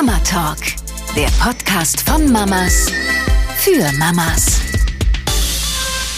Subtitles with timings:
[0.00, 0.58] Mama Talk,
[1.16, 2.86] der Podcast von Mamas
[3.56, 4.60] für Mamas.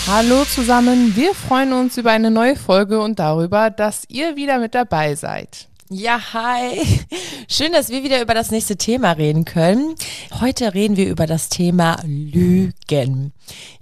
[0.07, 4.75] Hallo zusammen, wir freuen uns über eine neue Folge und darüber, dass ihr wieder mit
[4.75, 5.70] dabei seid.
[5.93, 7.01] Ja, hi.
[7.49, 9.97] Schön, dass wir wieder über das nächste Thema reden können.
[10.41, 13.33] Heute reden wir über das Thema Lügen.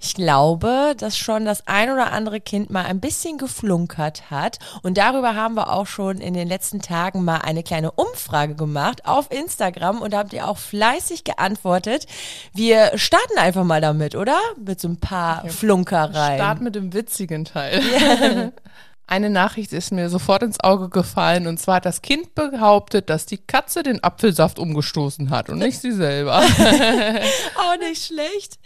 [0.01, 4.57] Ich glaube, dass schon das ein oder andere Kind mal ein bisschen geflunkert hat.
[4.81, 9.05] Und darüber haben wir auch schon in den letzten Tagen mal eine kleine Umfrage gemacht
[9.05, 12.07] auf Instagram und da habt ihr auch fleißig geantwortet.
[12.55, 14.39] Wir starten einfach mal damit, oder?
[14.57, 16.39] Mit so ein paar ja, Flunkereien.
[16.39, 17.79] Start mit dem witzigen Teil.
[17.79, 18.51] Ja.
[19.09, 23.25] Eine Nachricht ist mir sofort ins Auge gefallen und zwar hat das Kind behauptet, dass
[23.25, 26.37] die Katze den Apfelsaft umgestoßen hat und nicht sie selber.
[27.55, 28.59] Auch nicht schlecht.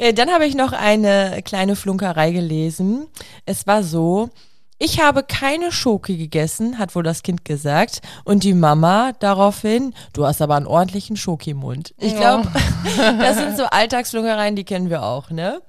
[0.00, 3.06] Äh, dann habe ich noch eine kleine Flunkerei gelesen.
[3.46, 4.30] Es war so,
[4.80, 8.00] ich habe keine Schoki gegessen, hat wohl das Kind gesagt.
[8.24, 11.94] Und die Mama daraufhin, du hast aber einen ordentlichen Schoki-Mund.
[11.98, 12.50] Ich glaube,
[12.96, 15.62] das sind so Alltagsflunkereien, die kennen wir auch, ne?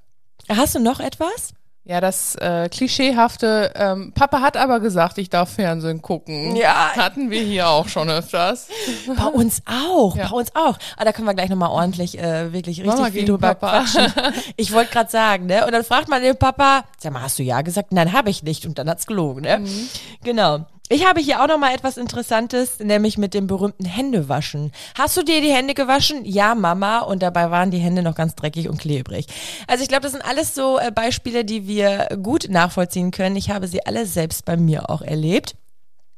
[0.49, 1.53] Hast du noch etwas?
[1.87, 6.55] Ja, das äh, klischeehafte, ähm, Papa hat aber gesagt, ich darf Fernsehen gucken.
[6.55, 6.91] Ja.
[6.95, 8.67] Hatten wir hier auch schon öfters.
[9.15, 10.29] Bei uns auch, ja.
[10.29, 10.79] bei uns auch.
[10.97, 13.81] Ah, da können wir gleich nochmal ordentlich, äh, wirklich richtig Mama viel drüber Papa.
[13.81, 14.11] quatschen.
[14.57, 15.65] Ich wollte gerade sagen, ne?
[15.65, 17.91] Und dann fragt man den Papa, sag mal, hast du ja gesagt?
[17.91, 18.65] Nein, habe ich nicht.
[18.65, 19.59] Und dann hat's gelogen, ne?
[19.59, 19.89] Mhm.
[20.23, 20.65] Genau.
[20.87, 24.71] Ich habe hier auch noch mal etwas Interessantes, nämlich mit dem berühmten Händewaschen.
[24.95, 26.23] Hast du dir die Hände gewaschen?
[26.25, 26.99] Ja, Mama.
[26.99, 29.25] Und dabei waren die Hände noch ganz dreckig und klebrig.
[29.67, 33.35] Also ich glaube, das sind alles so äh, Beispiele, die wir gut nachvollziehen können.
[33.35, 35.55] Ich habe sie alle selbst bei mir auch erlebt.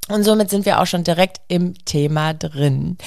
[0.09, 2.97] Und somit sind wir auch schon direkt im Thema drin.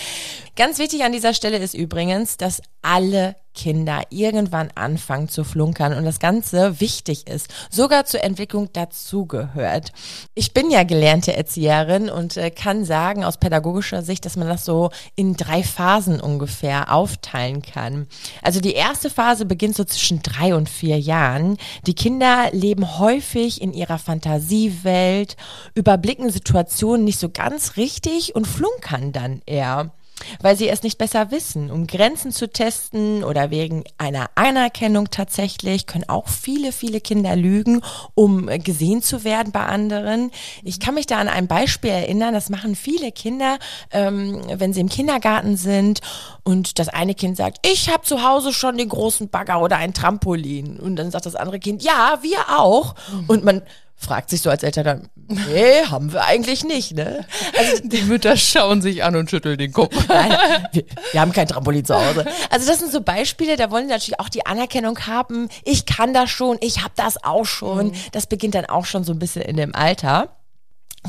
[0.57, 6.05] Ganz wichtig an dieser Stelle ist übrigens, dass alle Kinder irgendwann anfangen zu flunkern und
[6.05, 9.93] das Ganze wichtig ist, sogar zur Entwicklung dazugehört.
[10.35, 14.65] Ich bin ja gelernte Erzieherin und äh, kann sagen aus pädagogischer Sicht, dass man das
[14.65, 18.07] so in drei Phasen ungefähr aufteilen kann.
[18.43, 21.57] Also die erste Phase beginnt so zwischen drei und vier Jahren.
[21.87, 25.37] Die Kinder leben häufig in ihrer Fantasiewelt,
[25.75, 29.93] überblicken Situationen nicht so ganz richtig und flunkern dann eher
[30.41, 31.71] weil sie es nicht besser wissen.
[31.71, 37.83] Um Grenzen zu testen oder wegen einer Anerkennung tatsächlich können auch viele, viele Kinder lügen,
[38.15, 40.31] um gesehen zu werden bei anderen.
[40.63, 43.59] Ich kann mich da an ein Beispiel erinnern, das machen viele Kinder,
[43.91, 46.01] ähm, wenn sie im Kindergarten sind
[46.45, 49.95] und das eine Kind sagt, ich habe zu Hause schon den großen Bagger oder ein
[49.95, 50.79] Trampolin.
[50.79, 52.95] Und dann sagt das andere Kind, ja, wir auch.
[53.29, 53.63] Und man
[54.01, 57.27] fragt sich so als Eltern dann, nee, haben wir eigentlich nicht, ne?
[57.57, 59.95] Also die Mütter schauen sich an und schütteln den Kopf.
[60.09, 60.37] Nein,
[60.73, 62.25] wir, wir, haben kein Trampolin zu Hause.
[62.49, 66.15] Also das sind so Beispiele, da wollen sie natürlich auch die Anerkennung haben, ich kann
[66.15, 67.89] das schon, ich habe das auch schon.
[67.89, 67.93] Mhm.
[68.13, 70.37] Das beginnt dann auch schon so ein bisschen in dem Alter.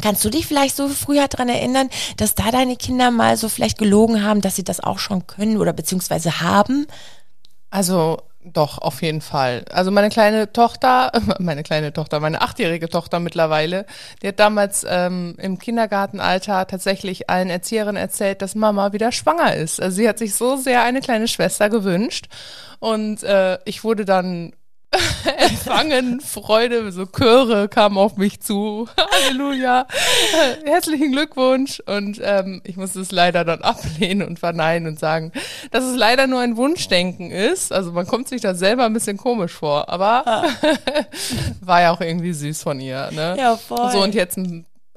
[0.02, 3.78] Kannst du dich vielleicht so früher dran erinnern, dass da deine Kinder mal so vielleicht
[3.78, 6.88] gelogen haben, dass sie das auch schon können oder beziehungsweise haben?
[7.70, 9.66] Also doch, auf jeden Fall.
[9.72, 13.86] Also meine kleine Tochter, meine kleine Tochter, meine achtjährige Tochter mittlerweile,
[14.22, 19.82] die hat damals ähm, im Kindergartenalter tatsächlich allen Erzieherinnen erzählt, dass Mama wieder schwanger ist.
[19.82, 22.28] Also sie hat sich so sehr eine kleine Schwester gewünscht.
[22.80, 24.54] Und äh, ich wurde dann
[25.38, 28.90] empfangen, Freude, so Chöre kamen auf mich zu.
[28.98, 29.88] Halleluja,
[30.66, 31.82] herzlichen Glückwunsch.
[31.86, 35.32] Und ähm, ich musste es leider dann ablehnen und verneinen und sagen,
[35.72, 37.72] dass es leider nur ein Wunschdenken ist.
[37.72, 40.44] Also man kommt sich da selber ein bisschen komisch vor, aber ah.
[41.62, 43.10] war ja auch irgendwie süß von ihr.
[43.12, 43.36] Ne?
[43.38, 43.92] Ja, voll.
[43.92, 44.38] So und jetzt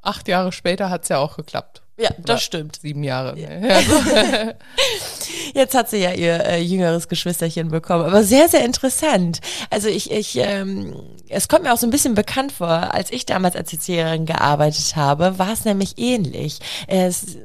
[0.03, 1.84] acht Jahre später hat's ja auch geklappt.
[1.97, 2.81] Ja, das Oder stimmt.
[2.83, 3.39] Sieben Jahre.
[3.39, 3.49] Ja.
[5.55, 9.41] Jetzt hat sie ja ihr äh, jüngeres Geschwisterchen bekommen, aber sehr, sehr interessant.
[9.71, 10.97] Also ich, ich, ähm,
[11.29, 14.97] es kommt mir auch so ein bisschen bekannt vor, als ich damals als Erzieherin gearbeitet
[14.97, 16.59] habe, war es nämlich ähnlich.
[16.89, 17.37] Es,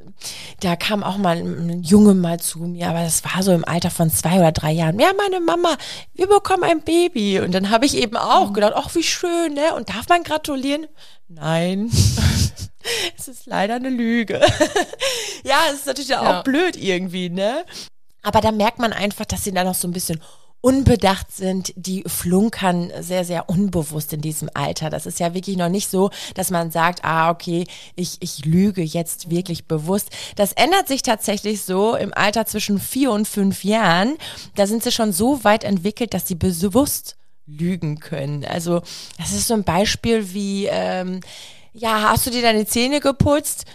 [0.60, 3.90] da kam auch mal ein Junge mal zu mir, aber das war so im Alter
[3.90, 5.00] von zwei oder drei Jahren.
[5.00, 5.78] Ja, meine Mama,
[6.14, 7.40] wir bekommen ein Baby.
[7.40, 8.54] Und dann habe ich eben auch mhm.
[8.54, 9.74] gedacht, ach, wie schön, ne?
[9.76, 10.88] Und darf man gratulieren?
[11.28, 11.92] Nein.
[13.18, 14.40] es ist leider eine Lüge.
[15.44, 16.40] ja, es ist natürlich ja.
[16.40, 17.66] auch blöd irgendwie, ne?
[18.22, 20.22] Aber da merkt man einfach, dass sie da noch so ein bisschen
[20.62, 24.90] unbedacht sind, die flunkern sehr, sehr unbewusst in diesem Alter.
[24.90, 27.66] Das ist ja wirklich noch nicht so, dass man sagt, ah, okay,
[27.96, 30.10] ich, ich lüge jetzt wirklich bewusst.
[30.36, 34.18] Das ändert sich tatsächlich so im Alter zwischen vier und fünf Jahren.
[34.56, 37.16] Da sind sie schon so weit entwickelt, dass sie bewusst
[37.46, 38.46] lügen können.
[38.46, 38.82] Also
[39.18, 41.22] das ist so ein Beispiel wie, ähm,
[41.74, 43.66] ja, hast du dir deine Zähne geputzt?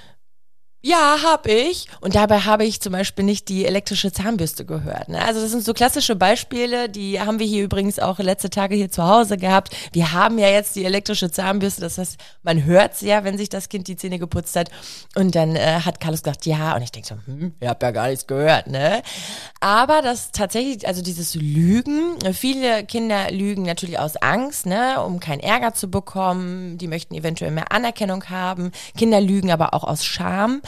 [0.87, 1.89] Ja, habe ich.
[2.03, 5.09] Und dabei habe ich zum Beispiel nicht die elektrische Zahnbürste gehört.
[5.09, 5.25] Ne?
[5.25, 8.91] Also das sind so klassische Beispiele, die haben wir hier übrigens auch letzte Tage hier
[8.91, 9.75] zu Hause gehabt.
[9.93, 13.71] Wir haben ja jetzt die elektrische Zahnbürste, das heißt, man hört ja, wenn sich das
[13.71, 14.71] Kind die Zähne geputzt hat.
[15.15, 16.77] Und dann äh, hat Carlos gesagt, ja.
[16.77, 18.67] Und ich denke so, hm, ich habe ja gar nichts gehört.
[18.67, 19.03] ne?
[19.61, 25.41] Aber das tatsächlich, also dieses Lügen, viele Kinder lügen natürlich aus Angst, ne, um keinen
[25.41, 26.77] Ärger zu bekommen.
[26.77, 28.71] Die möchten eventuell mehr Anerkennung haben.
[28.99, 30.61] Kinder lügen aber auch aus Scham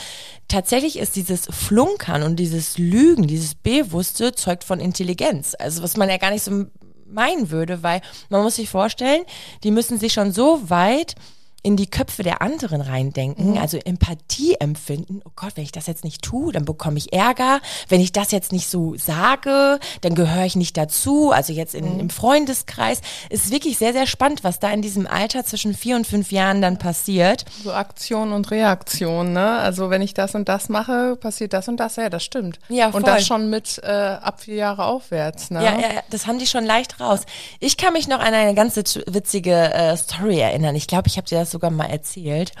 [0.47, 5.55] tatsächlich ist dieses Flunkern und dieses Lügen, dieses Bewusste zeugt von Intelligenz.
[5.57, 6.65] Also was man ja gar nicht so
[7.09, 9.23] meinen würde, weil man muss sich vorstellen,
[9.63, 11.15] die müssen sich schon so weit
[11.63, 13.57] in die Köpfe der anderen reindenken, mhm.
[13.57, 15.21] also Empathie empfinden.
[15.25, 17.59] Oh Gott, wenn ich das jetzt nicht tue, dann bekomme ich Ärger.
[17.89, 21.31] Wenn ich das jetzt nicht so sage, dann gehöre ich nicht dazu.
[21.31, 21.99] Also jetzt in, mhm.
[21.99, 23.01] im Freundeskreis.
[23.29, 26.31] Es ist wirklich sehr, sehr spannend, was da in diesem Alter zwischen vier und fünf
[26.31, 27.43] Jahren dann passiert.
[27.63, 29.57] So Aktion und Reaktion, ne?
[29.57, 31.95] Also wenn ich das und das mache, passiert das und das.
[31.95, 32.59] Ja, das stimmt.
[32.69, 33.01] Ja, voll.
[33.01, 35.63] Und das schon mit äh, ab vier Jahre aufwärts, ne?
[35.63, 37.21] Ja, ja, das haben die schon leicht raus.
[37.59, 40.75] Ich kann mich noch an eine ganz witzige äh, Story erinnern.
[40.75, 42.51] Ich glaube, ich habe dir das sogar mal erzählt.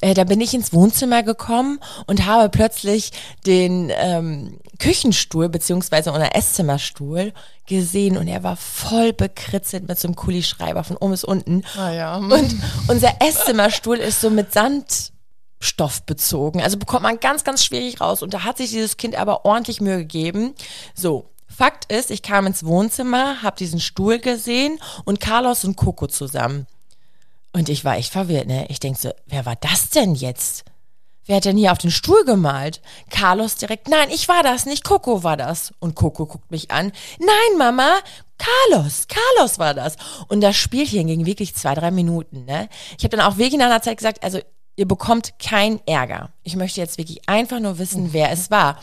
[0.00, 3.12] Äh, da bin ich ins Wohnzimmer gekommen und habe plötzlich
[3.46, 7.32] den ähm, Küchenstuhl beziehungsweise unser Esszimmerstuhl
[7.66, 11.62] gesehen und er war voll bekritzelt mit so einem Kulischreiber von oben bis unten.
[11.76, 12.16] Ah ja.
[12.16, 12.56] Und
[12.88, 16.62] unser Esszimmerstuhl ist so mit Sandstoff bezogen.
[16.62, 18.22] Also bekommt man ganz, ganz schwierig raus.
[18.22, 20.54] Und da hat sich dieses Kind aber ordentlich Mühe gegeben.
[20.94, 26.06] So, Fakt ist, ich kam ins Wohnzimmer, habe diesen Stuhl gesehen und Carlos und Coco
[26.06, 26.66] zusammen.
[27.52, 28.66] Und ich war echt verwirrt, ne?
[28.68, 30.64] Ich denk so, wer war das denn jetzt?
[31.26, 32.80] Wer hat denn hier auf den Stuhl gemalt?
[33.10, 35.72] Carlos direkt, nein, ich war das, nicht Coco war das.
[35.78, 37.98] Und Coco guckt mich an, nein, Mama,
[38.38, 39.96] Carlos, Carlos war das.
[40.28, 42.68] Und das Spielchen ging wirklich zwei, drei Minuten, ne?
[42.98, 44.40] Ich habe dann auch wirklich nach einer Zeit gesagt, also
[44.80, 46.30] ihr bekommt keinen Ärger.
[46.42, 48.78] Ich möchte jetzt wirklich einfach nur wissen, wer es war.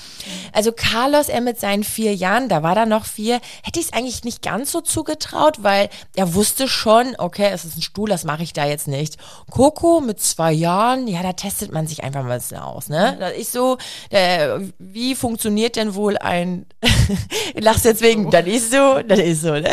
[0.53, 3.93] Also Carlos, er mit seinen vier Jahren, da war da noch vier, hätte ich es
[3.93, 8.25] eigentlich nicht ganz so zugetraut, weil er wusste schon, okay, es ist ein Stuhl, das
[8.25, 9.17] mache ich da jetzt nicht.
[9.49, 13.17] Coco mit zwei Jahren, ja, da testet man sich einfach mal ein bisschen aus, ne?
[13.19, 13.79] Das ist so,
[14.11, 16.67] äh, wie funktioniert denn wohl ein,
[17.55, 19.71] lachst jetzt wegen, dann ist so, dann ist so, ne?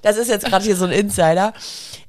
[0.00, 1.52] Das ist jetzt gerade hier so ein Insider.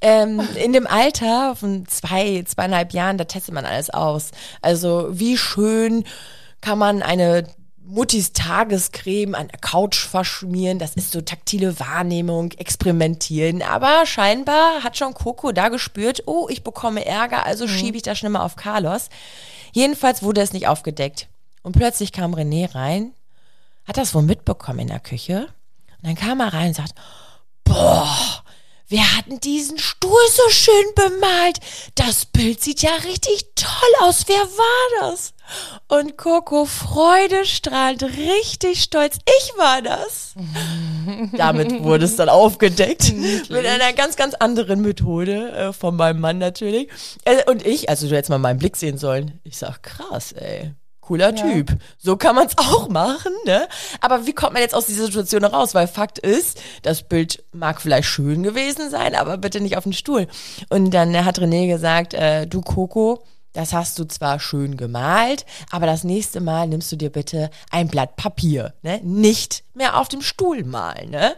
[0.06, 4.32] Ähm, in dem Alter von zwei, zweieinhalb Jahren, da testet man alles aus.
[4.62, 6.06] Also wie schön
[6.62, 7.48] kann man eine
[7.86, 10.80] Muttis Tagescreme an der Couch verschmieren.
[10.80, 13.62] Das ist so taktile Wahrnehmung, experimentieren.
[13.62, 17.70] Aber scheinbar hat schon Coco da gespürt, oh, ich bekomme Ärger, also mhm.
[17.70, 19.10] schiebe ich das schnell mal auf Carlos.
[19.74, 21.28] Jedenfalls wurde es nicht aufgedeckt.
[21.62, 23.14] Und plötzlich kam René rein,
[23.86, 25.48] hat das wohl mitbekommen in der Küche.
[26.02, 26.96] Und dann kam er rein und sagt,
[27.64, 28.43] boah,
[28.94, 31.58] Wer hat denn diesen Stuhl so schön bemalt?
[31.96, 34.26] Das Bild sieht ja richtig toll aus.
[34.28, 35.34] Wer war das?
[35.88, 39.18] Und Coco freudestrahlend, richtig stolz.
[39.26, 40.36] Ich war das.
[41.36, 43.12] Damit wurde es dann aufgedeckt.
[43.50, 46.88] Mit einer ganz, ganz anderen Methode äh, von meinem Mann natürlich.
[47.26, 49.40] Äh, und ich, also du hättest mal meinen Blick sehen sollen.
[49.44, 51.52] Ich sag, krass, ey cooler ja.
[51.52, 51.78] Typ.
[51.98, 53.68] So kann man es auch machen, ne?
[54.02, 55.76] Aber wie kommt man jetzt aus dieser Situation raus?
[55.76, 59.94] Weil Fakt ist, das Bild mag vielleicht schön gewesen sein, aber bitte nicht auf den
[59.94, 60.28] Stuhl.
[60.70, 63.24] Und dann hat René gesagt, äh, du Coco,
[63.54, 67.88] das hast du zwar schön gemalt, aber das nächste Mal nimmst du dir bitte ein
[67.88, 69.00] Blatt Papier, ne?
[69.04, 71.36] Nicht mehr auf dem Stuhl malen, ne?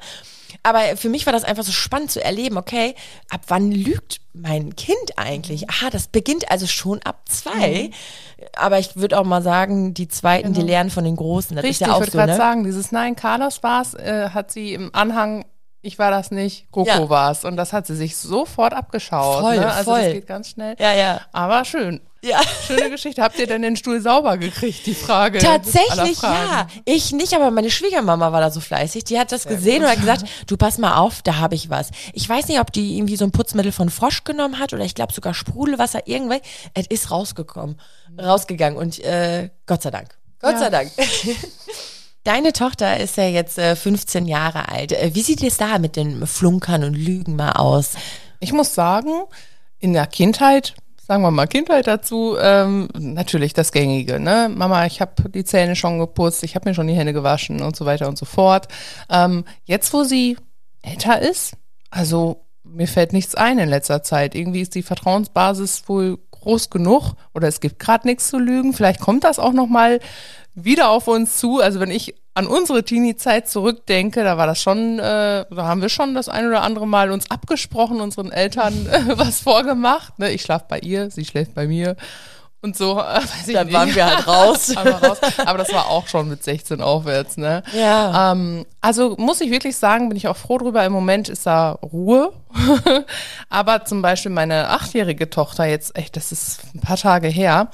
[0.64, 2.96] Aber für mich war das einfach so spannend zu erleben, okay,
[3.30, 5.62] ab wann lügt mein Kind eigentlich?
[5.62, 5.68] Mhm.
[5.70, 7.90] Aha, das beginnt also schon ab zwei.
[7.90, 7.94] Mhm.
[8.56, 10.60] Aber ich würde auch mal sagen, die Zweiten, genau.
[10.60, 11.56] die lernen von den Großen.
[11.56, 12.38] Das Richtig, ist ja auch ich würde so, gerade ne?
[12.38, 15.46] sagen, dieses Nein, Carlos war's, äh, hat sie im Anhang
[15.86, 17.10] ich war das nicht, Coco ja.
[17.10, 17.46] war es.
[17.46, 19.42] Und das hat sie sich sofort abgeschaut.
[19.42, 19.72] Voll, ne?
[19.72, 20.02] Also voll.
[20.02, 20.76] das geht ganz schnell.
[20.80, 21.22] Ja, ja.
[21.32, 22.02] Aber schön.
[22.24, 22.42] Ja.
[22.66, 23.22] Schöne Geschichte.
[23.22, 24.88] Habt ihr denn den Stuhl sauber gekriegt?
[24.88, 25.38] Die Frage.
[25.38, 26.66] Tatsächlich ja.
[26.86, 29.04] Ich nicht, aber meine Schwiegermama war da so fleißig.
[29.04, 29.84] Die hat das Sehr gesehen gut.
[29.84, 31.92] und hat gesagt, du pass mal auf, da habe ich was.
[32.14, 34.96] Ich weiß nicht, ob die irgendwie so ein Putzmittel von Frosch genommen hat oder ich
[34.96, 36.40] glaube sogar Sprudelwasser, irgendwas.
[36.74, 37.80] Es ist rausgekommen,
[38.20, 40.18] rausgegangen und äh, Gott sei Dank.
[40.42, 40.60] Gott ja.
[40.60, 40.92] sei Dank.
[42.26, 44.92] Deine Tochter ist ja jetzt äh, 15 Jahre alt.
[44.92, 47.94] Äh, wie sieht es da mit den Flunkern und Lügen mal aus?
[48.40, 49.12] Ich muss sagen,
[49.78, 54.20] in der Kindheit sagen wir mal Kindheit dazu, ähm, natürlich das Gängige.
[54.20, 54.50] Ne?
[54.52, 57.76] Mama, ich habe die Zähne schon geputzt, ich habe mir schon die Hände gewaschen und
[57.76, 58.70] so weiter und so fort.
[59.08, 60.36] Ähm, jetzt, wo sie
[60.82, 61.54] älter ist,
[61.92, 64.34] also mir fällt nichts ein in letzter Zeit.
[64.34, 68.74] Irgendwie ist die Vertrauensbasis wohl groß genug oder es gibt gerade nichts zu lügen.
[68.74, 70.00] Vielleicht kommt das auch noch mal
[70.56, 71.60] wieder auf uns zu.
[71.60, 75.90] Also wenn ich an unsere Teenie-Zeit zurückdenke, da war das schon, äh, da haben wir
[75.90, 80.20] schon das ein oder andere Mal uns abgesprochen, unseren Eltern äh, was vorgemacht.
[80.20, 80.32] Ne?
[80.32, 81.96] Ich schlafe bei ihr, sie schläft bei mir.
[82.62, 84.72] Und so, äh, weiß Dann waren wir halt raus.
[84.76, 85.20] Aber, raus.
[85.38, 87.62] Aber das war auch schon mit 16 aufwärts, ne?
[87.74, 88.32] Ja.
[88.32, 90.84] Ähm, also muss ich wirklich sagen, bin ich auch froh drüber.
[90.84, 92.34] Im Moment ist da Ruhe.
[93.50, 97.70] Aber zum Beispiel meine achtjährige Tochter jetzt, echt, das ist ein paar Tage her.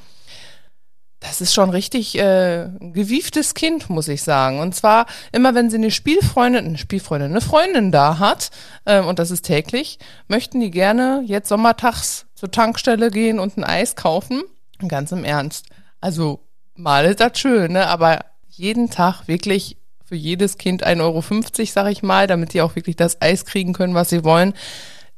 [1.22, 4.60] Das ist schon richtig äh, gewieftes Kind, muss ich sagen.
[4.60, 8.50] Und zwar immer, wenn sie eine Spielfreundin, eine Spielfreundin, eine Freundin da hat,
[8.88, 13.64] ähm, und das ist täglich, möchten die gerne jetzt sommertags zur Tankstelle gehen und ein
[13.64, 14.42] Eis kaufen.
[14.88, 15.68] Ganz im Ernst.
[16.02, 16.40] Also
[16.74, 17.88] mal ist das schön, ne?
[17.88, 22.76] Aber jeden Tag wirklich für jedes Kind 1,50 Euro, sag ich mal, damit die auch
[22.76, 24.54] wirklich das Eis kriegen können, was sie wollen,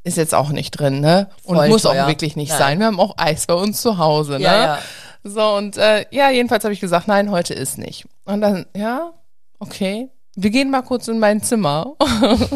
[0.03, 1.29] ist jetzt auch nicht drin, ne?
[1.43, 2.03] Und Voll muss teuer.
[2.03, 2.60] auch wirklich nicht Nein.
[2.60, 2.79] sein.
[2.79, 4.41] Wir haben auch Eis bei uns zu Hause, ne?
[4.41, 4.79] Ja, ja.
[5.24, 8.05] So, und äh, ja, jedenfalls habe ich gesagt, nein, heute ist nicht.
[8.25, 9.13] Und dann, ja,
[9.60, 10.10] okay.
[10.36, 11.95] Wir gehen mal kurz in mein Zimmer.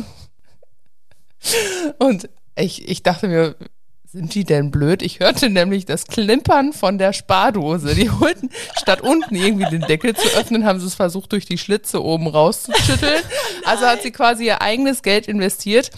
[1.99, 3.55] und ich, ich dachte mir,
[4.09, 5.01] sind die denn blöd?
[5.01, 7.93] Ich hörte nämlich das Klimpern von der Spardose.
[7.93, 8.49] Die holten,
[8.79, 12.27] statt unten irgendwie den Deckel zu öffnen, haben sie es versucht, durch die Schlitze oben
[12.27, 13.21] rauszuschütteln.
[13.65, 15.91] Also hat sie quasi ihr eigenes Geld investiert,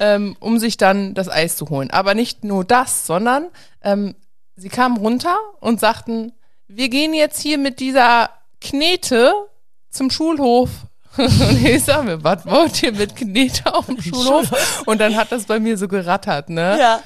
[0.00, 1.90] ähm, um sich dann das Eis zu holen.
[1.90, 3.46] Aber nicht nur das, sondern
[3.82, 4.14] ähm,
[4.56, 6.32] sie kamen runter und sagten,
[6.68, 8.28] wir gehen jetzt hier mit dieser
[8.60, 9.32] Knete
[9.90, 10.68] zum Schulhof.
[11.16, 14.82] Und ich sag mir, was wollt ihr mit Knete auf dem Schulhof?
[14.84, 16.76] Und dann hat das bei mir so gerattert, ne?
[16.78, 17.02] Ja.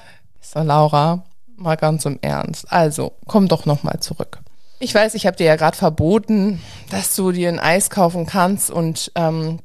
[0.51, 1.23] Ich sag, Laura,
[1.55, 2.73] mal ganz im Ernst.
[2.73, 4.41] Also, komm doch noch mal zurück.
[4.81, 8.69] Ich weiß, ich habe dir ja gerade verboten, dass du dir ein Eis kaufen kannst
[8.69, 9.61] und ähm,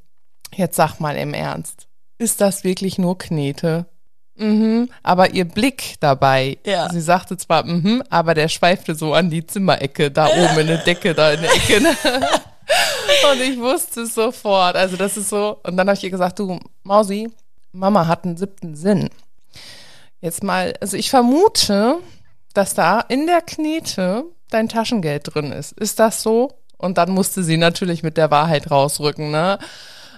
[0.54, 1.88] jetzt sag mal im Ernst,
[2.20, 3.88] ist das wirklich nur Knete?
[4.36, 6.88] Mhm, aber ihr Blick dabei, Ja.
[6.92, 10.84] sie sagte zwar, mhm, aber der schweifte so an die Zimmerecke, da oben in der
[10.84, 11.82] Decke, da in der Ecke.
[11.82, 11.96] Ne?
[13.32, 14.76] Und ich wusste es sofort.
[14.76, 15.58] Also das ist so.
[15.64, 17.28] Und dann habe ich ihr gesagt, du Mausi,
[17.72, 19.10] Mama hat einen siebten Sinn.
[20.26, 22.00] Jetzt mal, also ich vermute,
[22.56, 25.74] dass da in der Knete dein Taschengeld drin ist.
[25.74, 26.52] Ist das so?
[26.78, 29.60] Und dann musste sie natürlich mit der Wahrheit rausrücken, ne?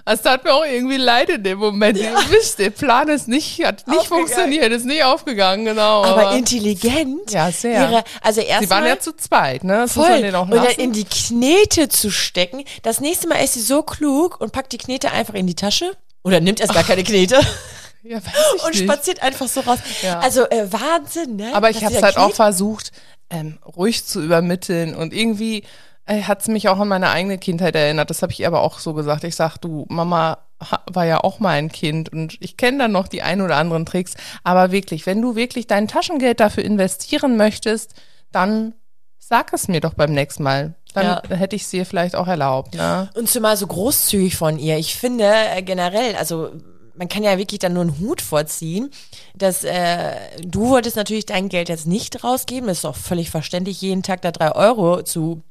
[0.06, 1.98] Es tat mir auch irgendwie leid in dem Moment.
[1.98, 4.26] Ihr wisst, der Plan ist nicht, hat nicht Aufgegangen.
[4.28, 6.02] funktioniert, ist nicht aufgegangen, genau.
[6.02, 7.30] Aber intelligent.
[7.30, 7.90] Ja, sehr.
[7.90, 9.80] Ihre, also sie waren erstmal ja zu zweit, ne?
[9.82, 10.34] Das muss man voll.
[10.34, 12.64] auch Und dann in die Knete zu stecken.
[12.82, 15.92] Das nächste Mal ist sie so klug und packt die Knete einfach in die Tasche.
[16.24, 17.38] Oder nimmt erst gar keine Knete
[18.02, 18.18] ja,
[18.64, 18.84] und nicht.
[18.84, 19.78] spaziert einfach so raus.
[20.02, 20.20] Ja.
[20.20, 21.50] Also äh, Wahnsinn, ne?
[21.54, 22.92] Aber ich habe es halt auch versucht,
[23.30, 25.64] ähm, ruhig zu übermitteln und irgendwie
[26.06, 28.10] äh, hat es mich auch an meine eigene Kindheit erinnert.
[28.10, 29.24] Das habe ich aber auch so gesagt.
[29.24, 30.38] Ich sag, du, Mama
[30.90, 33.86] war ja auch mal ein Kind und ich kenne dann noch die ein oder anderen
[33.86, 34.14] Tricks.
[34.42, 37.94] Aber wirklich, wenn du wirklich dein Taschengeld dafür investieren möchtest,
[38.32, 38.74] dann
[39.18, 40.74] sag es mir doch beim nächsten Mal.
[40.94, 41.36] Dann Ja.
[41.36, 42.74] hätte ich es dir vielleicht auch erlaubt.
[42.74, 43.10] Ne?
[43.14, 44.78] Und zumal so großzügig von ihr.
[44.78, 45.24] Ich finde
[45.54, 46.50] äh, generell, also
[46.98, 48.90] man kann ja wirklich dann nur einen Hut vorziehen,
[49.34, 52.66] dass äh, du wolltest natürlich dein Geld jetzt nicht rausgeben.
[52.68, 55.42] Das ist auch völlig verständlich, jeden Tag da drei Euro zu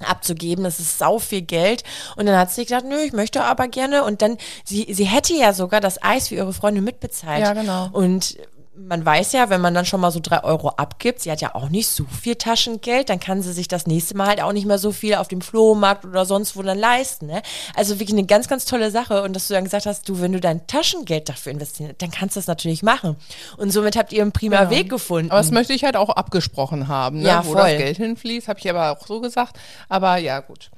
[0.00, 1.82] abzugeben, das ist sau viel Geld.
[2.16, 4.04] Und dann hat sie gesagt, nö, ich möchte aber gerne.
[4.04, 7.40] Und dann, sie, sie hätte ja sogar das Eis für ihre Freundin mitbezahlt.
[7.40, 7.88] Ja, genau.
[7.92, 8.36] Und
[8.76, 11.54] man weiß ja, wenn man dann schon mal so drei Euro abgibt, sie hat ja
[11.54, 14.66] auch nicht so viel Taschengeld, dann kann sie sich das nächste Mal halt auch nicht
[14.66, 17.26] mehr so viel auf dem Flohmarkt oder sonst wo dann leisten.
[17.26, 17.42] Ne?
[17.74, 19.22] Also wirklich eine ganz, ganz tolle Sache.
[19.22, 22.36] Und dass du dann gesagt hast, du, wenn du dein Taschengeld dafür investierst, dann kannst
[22.36, 23.16] du das natürlich machen.
[23.56, 25.30] Und somit habt ihr einen prima Weg gefunden.
[25.30, 27.28] Aber das möchte ich halt auch abgesprochen haben, ne?
[27.28, 27.62] Ja, wo voll.
[27.62, 29.58] das Geld hinfließt, habe ich aber auch so gesagt.
[29.88, 30.70] Aber ja, gut.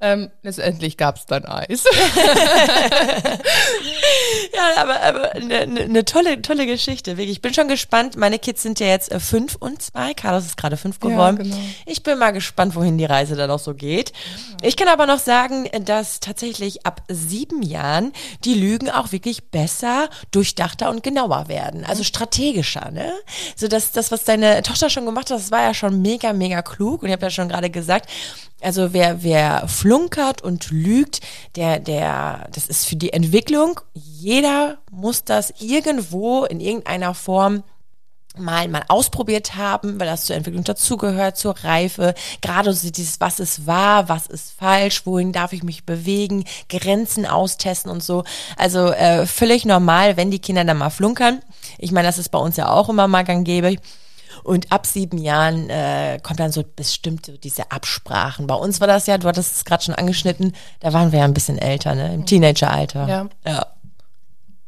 [0.00, 1.84] Ähm, letztendlich gab es dann Eis.
[4.54, 7.16] Ja, aber, aber eine ne, ne tolle, tolle Geschichte.
[7.16, 7.36] Wirklich.
[7.36, 8.16] Ich bin schon gespannt.
[8.16, 10.14] Meine Kids sind ja jetzt äh, fünf und zwei.
[10.14, 11.38] Carlos ist gerade fünf geworden.
[11.38, 11.56] genau.
[11.84, 14.12] Ich bin mal gespannt, wohin die Reise dann noch so geht.
[14.62, 18.12] Ich kann aber noch sagen, dass tatsächlich ab sieben Jahren
[18.44, 21.84] die Lügen auch wirklich besser, durchdachter und genauer werden.
[21.84, 23.12] Also strategischer, ne?
[23.56, 26.62] So dass das, was deine Tochter schon gemacht hat, das war ja schon mega, mega
[26.62, 27.02] klug.
[27.02, 28.10] Und ich habe ja schon gerade gesagt,
[28.62, 31.20] also wer, wer flunkert und lügt,
[31.54, 33.78] der, der, das ist für die Entwicklung.
[33.94, 37.62] Jeder muss das irgendwo in irgendeiner Form
[38.36, 42.14] mal mal ausprobiert haben, weil das zur Entwicklung dazugehört, zur Reife.
[42.42, 47.24] Gerade so dieses, was ist wahr, was ist falsch, wohin darf ich mich bewegen, Grenzen
[47.24, 48.24] austesten und so.
[48.56, 51.40] Also äh, völlig normal, wenn die Kinder dann mal flunkern.
[51.78, 53.76] Ich meine, das ist bei uns ja auch immer mal gang gäbe.
[54.46, 58.46] Und ab sieben Jahren äh, kommt dann so bestimmt so diese Absprachen.
[58.46, 61.24] Bei uns war das ja, du hattest es gerade schon angeschnitten, da waren wir ja
[61.24, 62.14] ein bisschen älter, ne?
[62.14, 63.08] Im Teenageralter.
[63.08, 63.26] Ja.
[63.44, 63.66] ja.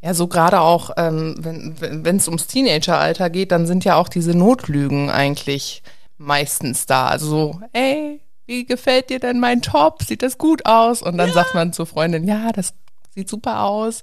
[0.01, 4.33] Ja, so gerade auch, ähm, wenn es ums Teenageralter geht, dann sind ja auch diese
[4.33, 5.83] Notlügen eigentlich
[6.19, 7.07] meistens da.
[7.09, 10.03] Also so, ey, wie gefällt dir denn mein Top?
[10.03, 11.03] Sieht das gut aus?
[11.03, 12.75] Und dann sagt man zur Freundin, ja, das
[13.15, 14.03] sieht super aus.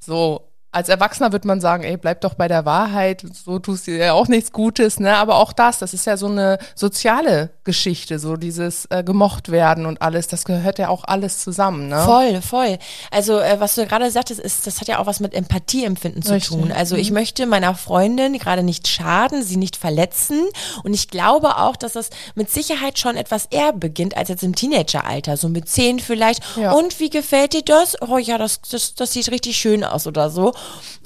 [0.00, 3.92] So, als Erwachsener wird man sagen, ey, bleib doch bei der Wahrheit, so tust du
[3.92, 5.16] ja auch nichts Gutes, ne?
[5.16, 9.84] Aber auch das, das ist ja so eine soziale Geschichte, so dieses äh, gemocht werden
[9.84, 12.02] und alles, das gehört ja auch alles zusammen, ne?
[12.04, 12.78] Voll, voll.
[13.10, 16.32] Also, äh, was du gerade sagtest, ist, das hat ja auch was mit Empathieempfinden zu
[16.32, 16.56] Richtig.
[16.56, 16.72] tun.
[16.72, 17.16] Also, ich mhm.
[17.16, 20.40] möchte meiner Freundin gerade nicht schaden, sie nicht verletzen.
[20.84, 24.54] Und ich glaube auch, dass das mit Sicherheit schon etwas eher beginnt als jetzt im
[24.54, 26.42] Teenageralter, so mit zehn vielleicht.
[26.56, 26.72] Ja.
[26.72, 28.00] Und wie gefällt dir das?
[28.00, 30.54] Oh ja, das, das, das sieht richtig schön aus oder so.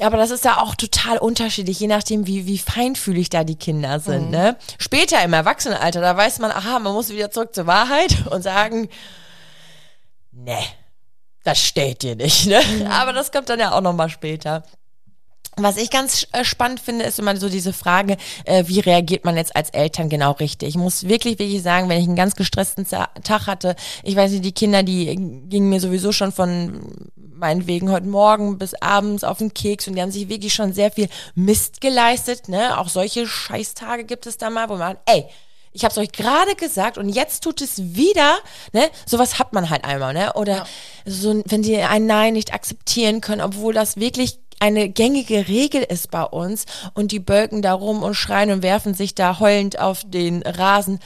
[0.00, 3.98] Aber das ist ja auch total unterschiedlich, je nachdem, wie, wie feinfühlig da die Kinder
[3.98, 4.26] sind.
[4.26, 4.30] Mhm.
[4.30, 4.56] Ne?
[4.78, 8.88] Später im Erwachsenenalter, da weiß man, aha, man muss wieder zurück zur Wahrheit und sagen,
[10.32, 10.58] ne,
[11.44, 12.46] das steht dir nicht.
[12.46, 12.60] Ne?
[12.60, 12.86] Mhm.
[12.88, 14.64] Aber das kommt dann ja auch nochmal später.
[15.58, 19.36] Was ich ganz äh, spannend finde, ist immer so diese Frage, äh, wie reagiert man
[19.36, 20.68] jetzt als Eltern genau richtig?
[20.68, 24.44] Ich muss wirklich, wirklich sagen, wenn ich einen ganz gestressten Tag hatte, ich weiß nicht,
[24.44, 26.82] die Kinder, die gingen mir sowieso schon von
[27.16, 30.90] meinetwegen heute Morgen bis abends auf den Keks und die haben sich wirklich schon sehr
[30.90, 32.78] viel Mist geleistet, ne?
[32.78, 35.26] Auch solche Scheißtage gibt es da mal, wo man, ey,
[35.72, 38.38] ich habe es euch gerade gesagt und jetzt tut es wieder,
[38.72, 38.90] ne?
[39.04, 40.32] Sowas hat man halt einmal, ne?
[40.34, 40.66] Oder ja.
[41.04, 46.10] so, wenn die ein Nein nicht akzeptieren können, obwohl das wirklich eine gängige Regel ist
[46.10, 50.02] bei uns und die bölken da rum und schreien und werfen sich da heulend auf
[50.06, 50.98] den Rasen.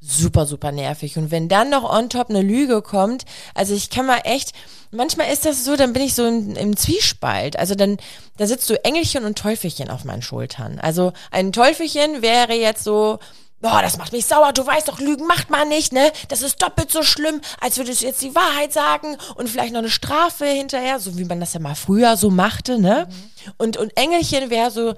[0.00, 1.16] Super, super nervig.
[1.16, 4.52] Und wenn dann noch on top eine Lüge kommt, also ich kann mal echt,
[4.90, 7.58] manchmal ist das so, dann bin ich so im, im Zwiespalt.
[7.58, 7.96] Also dann,
[8.36, 10.78] da sitzt du Engelchen und Teufelchen auf meinen Schultern.
[10.78, 13.18] Also ein Teufelchen wäre jetzt so,
[13.64, 16.12] boah, das macht mich sauer, du weißt doch, Lügen macht man nicht, ne?
[16.28, 19.78] Das ist doppelt so schlimm, als würdest du jetzt die Wahrheit sagen und vielleicht noch
[19.78, 23.08] eine Strafe hinterher, so wie man das ja mal früher so machte, ne?
[23.08, 23.52] Mhm.
[23.56, 24.92] Und, und Engelchen wäre so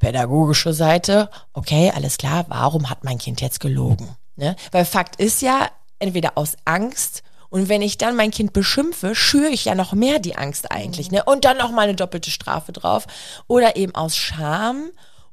[0.00, 4.16] pädagogische Seite, okay, alles klar, warum hat mein Kind jetzt gelogen?
[4.34, 4.56] Ne?
[4.72, 5.68] Weil Fakt ist ja,
[6.00, 10.18] entweder aus Angst und wenn ich dann mein Kind beschimpfe, schüre ich ja noch mehr
[10.18, 11.22] die Angst eigentlich, ne?
[11.22, 13.06] Und dann noch mal eine doppelte Strafe drauf.
[13.46, 14.90] Oder eben aus Scham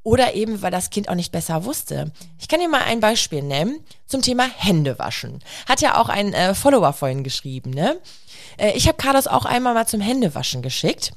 [0.09, 2.11] oder eben, weil das Kind auch nicht besser wusste.
[2.39, 5.39] Ich kann dir mal ein Beispiel nennen zum Thema Händewaschen.
[5.67, 7.99] Hat ja auch ein äh, Follower vorhin geschrieben, ne?
[8.57, 11.11] Äh, ich habe Carlos auch einmal mal zum Händewaschen geschickt.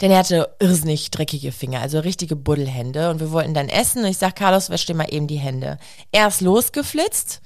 [0.00, 3.08] Denn er hatte irrsinnig dreckige Finger, also richtige Buddelhände.
[3.08, 4.02] Und wir wollten dann essen.
[4.02, 5.78] Und ich sag, Carlos, wäsch dir mal eben die Hände.
[6.10, 7.40] Er ist losgeflitzt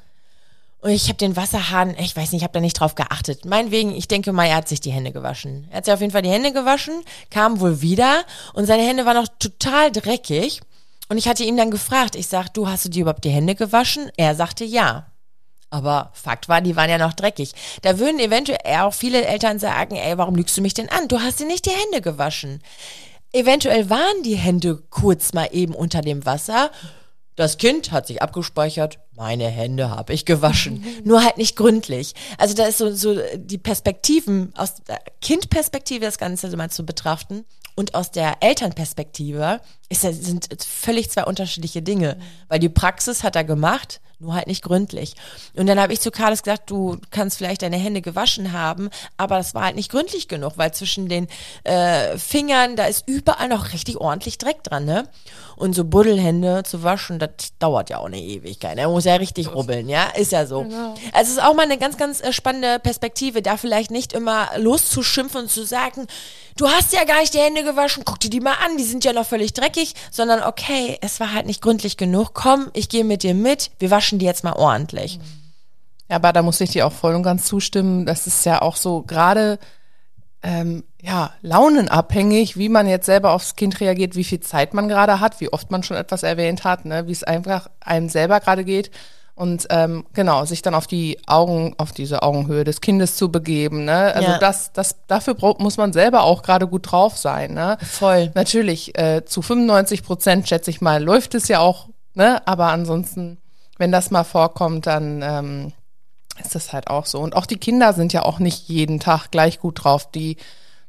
[0.84, 3.46] und ich habe den Wasserhahn, ich weiß nicht, ich habe da nicht drauf geachtet.
[3.46, 5.66] Meinetwegen, ich denke mal, er hat sich die Hände gewaschen.
[5.70, 9.06] Er hat sich auf jeden Fall die Hände gewaschen, kam wohl wieder und seine Hände
[9.06, 10.60] waren noch total dreckig.
[11.08, 13.54] Und ich hatte ihn dann gefragt, ich sag, du hast du dir überhaupt die Hände
[13.54, 14.10] gewaschen?
[14.18, 15.06] Er sagte ja.
[15.70, 17.54] Aber Fakt war, die waren ja noch dreckig.
[17.80, 21.08] Da würden eventuell auch viele Eltern sagen, ey, warum lügst du mich denn an?
[21.08, 22.62] Du hast dir nicht die Hände gewaschen.
[23.32, 26.70] Eventuell waren die Hände kurz mal eben unter dem Wasser
[27.36, 30.84] das Kind hat sich abgespeichert, meine Hände habe ich gewaschen.
[31.04, 32.14] Nur halt nicht gründlich.
[32.38, 37.44] Also da ist so, so die Perspektiven, aus der Kindperspektive das Ganze mal zu betrachten
[37.74, 42.16] und aus der Elternperspektive ist, sind völlig zwei unterschiedliche Dinge.
[42.48, 45.14] Weil die Praxis hat er gemacht, nur halt nicht gründlich.
[45.54, 49.36] Und dann habe ich zu Carlos gesagt, du kannst vielleicht deine Hände gewaschen haben, aber
[49.36, 51.28] das war halt nicht gründlich genug, weil zwischen den
[51.64, 55.08] äh, Fingern, da ist überall noch richtig ordentlich Dreck dran, ne?
[55.56, 58.76] Und so Buddelhände zu waschen, das dauert ja auch eine Ewigkeit.
[58.76, 58.92] Er ne?
[58.92, 60.06] muss ja richtig rubbeln, ja?
[60.16, 60.64] Ist ja so.
[60.64, 60.94] Genau.
[61.12, 64.50] Also es ist auch mal eine ganz, ganz äh, spannende Perspektive, da vielleicht nicht immer
[64.56, 66.08] loszuschimpfen und zu sagen,
[66.56, 69.04] du hast ja gar nicht die Hände gewaschen, guck dir die mal an, die sind
[69.04, 69.73] ja noch völlig dreckig,
[70.10, 73.90] sondern okay, es war halt nicht gründlich genug, komm, ich gehe mit dir mit, wir
[73.90, 75.18] waschen die jetzt mal ordentlich.
[76.10, 78.76] Ja, aber da muss ich dir auch voll und ganz zustimmen, das ist ja auch
[78.76, 79.58] so gerade
[80.42, 85.18] ähm, ja, launenabhängig, wie man jetzt selber aufs Kind reagiert, wie viel Zeit man gerade
[85.18, 88.64] hat, wie oft man schon etwas erwähnt hat, ne, wie es einfach einem selber gerade
[88.64, 88.90] geht.
[89.36, 93.84] Und ähm, genau, sich dann auf die Augen, auf diese Augenhöhe des Kindes zu begeben.
[93.84, 94.14] Ne?
[94.14, 94.38] Also ja.
[94.38, 97.52] das, das, dafür muss man selber auch gerade gut drauf sein.
[97.52, 97.76] Ne?
[97.82, 98.30] Voll.
[98.34, 102.46] Natürlich, äh, zu 95 Prozent, schätze ich mal, läuft es ja auch, ne?
[102.46, 103.38] Aber ansonsten,
[103.76, 105.72] wenn das mal vorkommt, dann ähm,
[106.40, 107.18] ist das halt auch so.
[107.18, 110.10] Und auch die Kinder sind ja auch nicht jeden Tag gleich gut drauf.
[110.12, 110.36] Die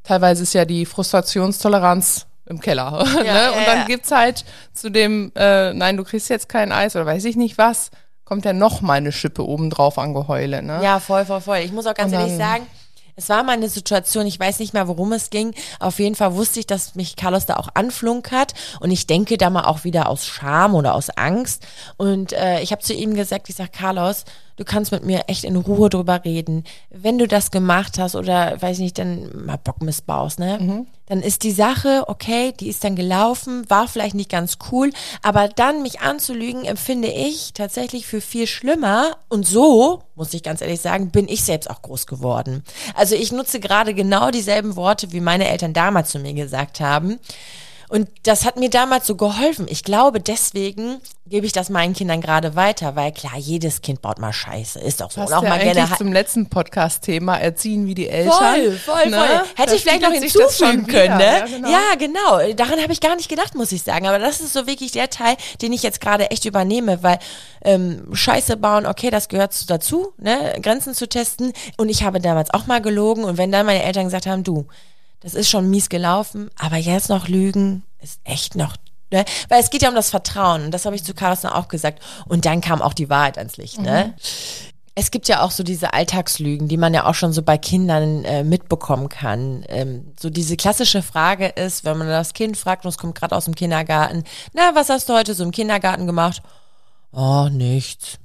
[0.04, 3.06] teilweise ist ja die Frustrationstoleranz im Keller.
[3.26, 3.52] Ja, ne?
[3.54, 7.26] und dann gibt's halt zu dem, äh, nein, du kriegst jetzt kein Eis oder weiß
[7.26, 7.90] ich nicht was,
[8.26, 10.80] kommt ja noch mal eine Schippe obendrauf an Geheule, ne?
[10.84, 11.58] Ja, voll, voll, voll.
[11.60, 12.66] Ich muss auch ganz dann, ehrlich sagen,
[13.16, 15.54] es war mal eine Situation, ich weiß nicht mehr, worum es ging.
[15.80, 18.54] Auf jeden Fall wusste ich, dass mich Carlos da auch anflunkert.
[18.82, 21.66] Und ich denke da mal auch wieder aus Scham oder aus Angst.
[21.96, 25.44] Und äh, ich habe zu ihm gesagt, ich sag, Carlos, du kannst mit mir echt
[25.44, 26.64] in Ruhe drüber reden.
[26.90, 30.58] Wenn du das gemacht hast oder, weiß nicht, dann mal Bock missbaust, ne?
[30.60, 30.88] Mhm.
[31.08, 34.92] Dann ist die Sache, okay, die ist dann gelaufen, war vielleicht nicht ganz cool,
[35.22, 39.18] aber dann mich anzulügen, empfinde ich tatsächlich für viel schlimmer.
[39.30, 42.64] Und so, muss ich ganz ehrlich sagen, bin ich selbst auch groß geworden.
[42.96, 47.20] Also ich nutze gerade genau dieselben Worte, wie meine Eltern damals zu mir gesagt haben.
[47.96, 49.68] Und das hat mir damals so geholfen.
[49.70, 54.20] Ich glaube, deswegen gebe ich das meinen Kindern gerade weiter, weil klar, jedes Kind baut
[54.20, 55.22] mal Scheiße, ist doch so.
[55.22, 58.34] Passt und auch ja mal gerne zum letzten Podcast-Thema erziehen wie die Eltern.
[58.34, 59.18] Voll, voll, ne?
[59.18, 59.28] voll.
[59.56, 61.24] Hätte das ich vielleicht noch hinzufügen können, ne?
[61.24, 61.70] Ja genau.
[61.70, 62.54] ja, genau.
[62.56, 64.08] Daran habe ich gar nicht gedacht, muss ich sagen.
[64.08, 67.20] Aber das ist so wirklich der Teil, den ich jetzt gerade echt übernehme, weil
[67.64, 70.60] ähm, Scheiße bauen, okay, das gehört dazu, ne?
[70.62, 71.54] Grenzen zu testen.
[71.78, 73.24] Und ich habe damals auch mal gelogen.
[73.24, 74.68] Und wenn dann meine Eltern gesagt haben, du,
[75.26, 78.78] das ist schon mies gelaufen, aber jetzt noch lügen ist echt noch
[79.12, 79.24] Ne?
[79.50, 80.66] Weil es geht ja um das Vertrauen.
[80.66, 82.02] Und das habe ich zu Carsten auch gesagt.
[82.28, 83.80] Und dann kam auch die Wahrheit ans Licht.
[83.80, 84.08] Ne?
[84.08, 84.22] Mhm.
[84.96, 88.26] Es gibt ja auch so diese Alltagslügen, die man ja auch schon so bei Kindern
[88.26, 89.64] äh, mitbekommen kann.
[89.70, 93.36] Ähm, so diese klassische Frage ist, wenn man das Kind fragt und es kommt gerade
[93.36, 96.42] aus dem Kindergarten, na, was hast du heute so im Kindergarten gemacht?
[97.12, 98.18] Oh, nichts.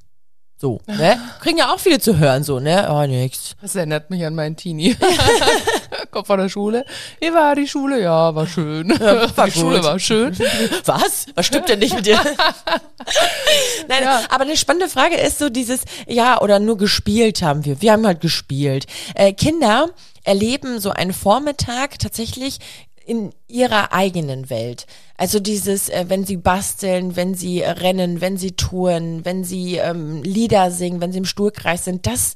[0.57, 1.19] So, ne?
[1.41, 2.89] Kriegen ja auch viele zu hören, so, ne?
[2.91, 3.55] Oh, nix.
[3.61, 4.97] Das erinnert mich an meinen Teenie.
[6.11, 6.85] Kommt von der Schule.
[7.21, 8.03] Wie war die Schule?
[8.03, 8.91] Ja, war schön.
[8.91, 9.61] Ja, war die gut.
[9.61, 10.37] Schule war schön.
[10.85, 11.27] Was?
[11.35, 12.21] Was stimmt denn nicht mit dir?
[13.89, 14.23] Nein, ja.
[14.29, 17.81] aber eine spannende Frage ist so dieses, ja, oder nur gespielt haben wir.
[17.81, 18.87] Wir haben halt gespielt.
[19.15, 19.91] Äh, Kinder
[20.25, 22.59] erleben so einen Vormittag tatsächlich
[23.07, 24.87] in ihrer eigenen Welt.
[25.17, 30.23] Also dieses, äh, wenn sie basteln, wenn sie rennen, wenn sie touren, wenn sie ähm,
[30.23, 32.35] Lieder singen, wenn sie im Stuhlkreis sind, das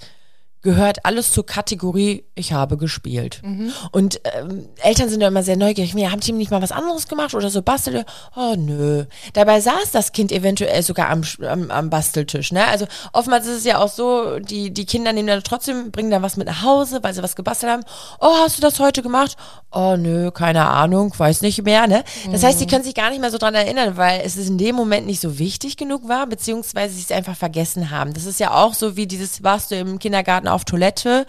[0.65, 3.41] gehört alles zur Kategorie, ich habe gespielt.
[3.45, 3.71] Mhm.
[3.93, 5.95] Und ähm, Eltern sind ja immer sehr neugierig.
[5.95, 8.05] Ja, haben die nicht mal was anderes gemacht oder so basteln?
[8.35, 9.05] Oh nö.
[9.35, 12.51] Dabei saß das Kind eventuell sogar am, am, am Basteltisch.
[12.51, 12.67] Ne?
[12.67, 16.23] Also oftmals ist es ja auch so, die, die Kinder nehmen dann trotzdem, bringen dann
[16.23, 17.85] was mit nach Hause, weil sie was gebastelt haben.
[18.19, 19.37] Oh, hast du das heute gemacht?
[19.71, 21.87] Oh nö, keine Ahnung, weiß nicht mehr.
[21.87, 22.05] Ne?
[22.33, 22.47] Das mhm.
[22.47, 25.07] heißt, sie können sich gar nicht mehr so dran erinnern, weil es in dem Moment
[25.07, 28.15] nicht so wichtig genug war, beziehungsweise sie es einfach vergessen haben.
[28.15, 31.27] Das ist ja auch so wie dieses, warst du im Kindergarten auf Toilette,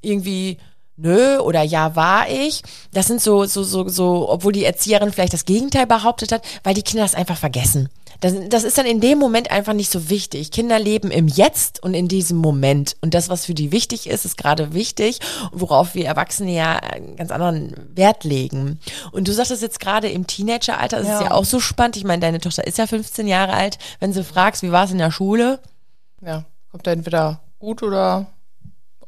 [0.00, 0.58] irgendwie
[0.98, 2.62] nö oder ja war ich.
[2.92, 6.74] Das sind so, so, so, so, obwohl die Erzieherin vielleicht das Gegenteil behauptet hat, weil
[6.74, 7.88] die Kinder das einfach vergessen.
[8.20, 10.50] Das, das ist dann in dem Moment einfach nicht so wichtig.
[10.50, 12.96] Kinder leben im Jetzt und in diesem Moment.
[13.00, 15.20] Und das, was für die wichtig ist, ist gerade wichtig,
[15.52, 18.80] worauf wir Erwachsene ja einen ganz anderen Wert legen.
[19.12, 21.18] Und du sagtest jetzt gerade im Teenageralter, das ja.
[21.18, 21.96] ist ja auch so spannend.
[21.96, 23.78] Ich meine, deine Tochter ist ja 15 Jahre alt.
[24.00, 25.60] Wenn du fragst, wie war es in der Schule?
[26.20, 28.26] Ja, kommt er entweder gut oder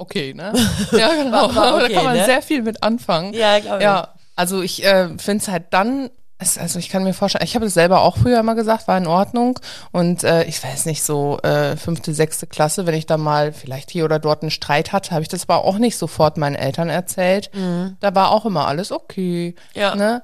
[0.00, 0.52] okay, ne?
[0.92, 1.54] Ja, genau.
[1.54, 2.24] War, okay, da kann man ne?
[2.24, 3.34] sehr viel mit anfangen.
[3.34, 3.82] Ja, glaube ich.
[3.82, 6.10] Ja, also ich äh, finde es halt dann
[6.58, 9.06] also ich kann mir vorstellen, ich habe es selber auch früher mal gesagt, war in
[9.06, 9.60] Ordnung.
[9.92, 13.90] Und äh, ich weiß nicht, so äh, fünfte, sechste Klasse, wenn ich da mal vielleicht
[13.90, 16.88] hier oder dort einen Streit hatte, habe ich das aber auch nicht sofort meinen Eltern
[16.88, 17.50] erzählt.
[17.52, 17.98] Mhm.
[18.00, 19.54] Da war auch immer alles okay.
[19.74, 19.94] Ja.
[19.94, 20.22] Ne?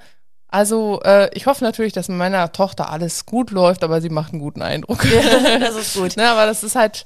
[0.48, 4.32] Also äh, ich hoffe natürlich, dass mit meiner Tochter alles gut läuft, aber sie macht
[4.32, 5.04] einen guten Eindruck.
[5.04, 6.16] Ja, das ist gut.
[6.16, 7.04] ne, aber das ist halt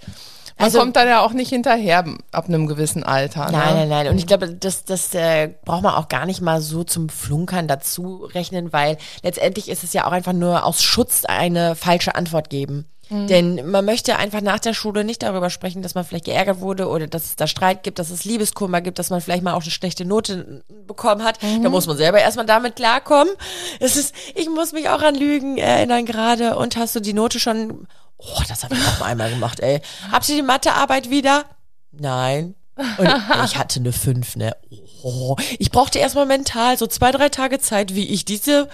[0.61, 3.47] man also, kommt dann ja auch nicht hinterher ab einem gewissen Alter.
[3.47, 3.53] Ne?
[3.53, 4.09] Nein, nein, nein.
[4.09, 7.67] Und ich glaube, das, das äh, braucht man auch gar nicht mal so zum Flunkern
[7.67, 12.51] dazu rechnen, weil letztendlich ist es ja auch einfach nur aus Schutz eine falsche Antwort
[12.51, 12.85] geben.
[13.09, 13.27] Mhm.
[13.27, 16.89] Denn man möchte einfach nach der Schule nicht darüber sprechen, dass man vielleicht geärgert wurde
[16.89, 19.63] oder dass es da Streit gibt, dass es Liebeskummer gibt, dass man vielleicht mal auch
[19.63, 21.43] eine schlechte Note bekommen hat.
[21.43, 21.63] Mhm.
[21.63, 23.33] Da muss man selber erstmal damit klarkommen.
[23.81, 26.57] Es ist, ich muss mich auch an Lügen erinnern gerade.
[26.57, 27.89] Und hast du die Note schon
[28.23, 29.81] Oh, das habe ich auch einmal gemacht, ey.
[30.13, 31.45] Habt ihr die Mathearbeit wieder?
[31.93, 32.55] Nein.
[32.77, 33.09] Und
[33.45, 34.57] ich hatte eine 5, ne?
[35.03, 38.69] Oh, ich brauchte erstmal mental so zwei, drei Tage Zeit, wie ich diese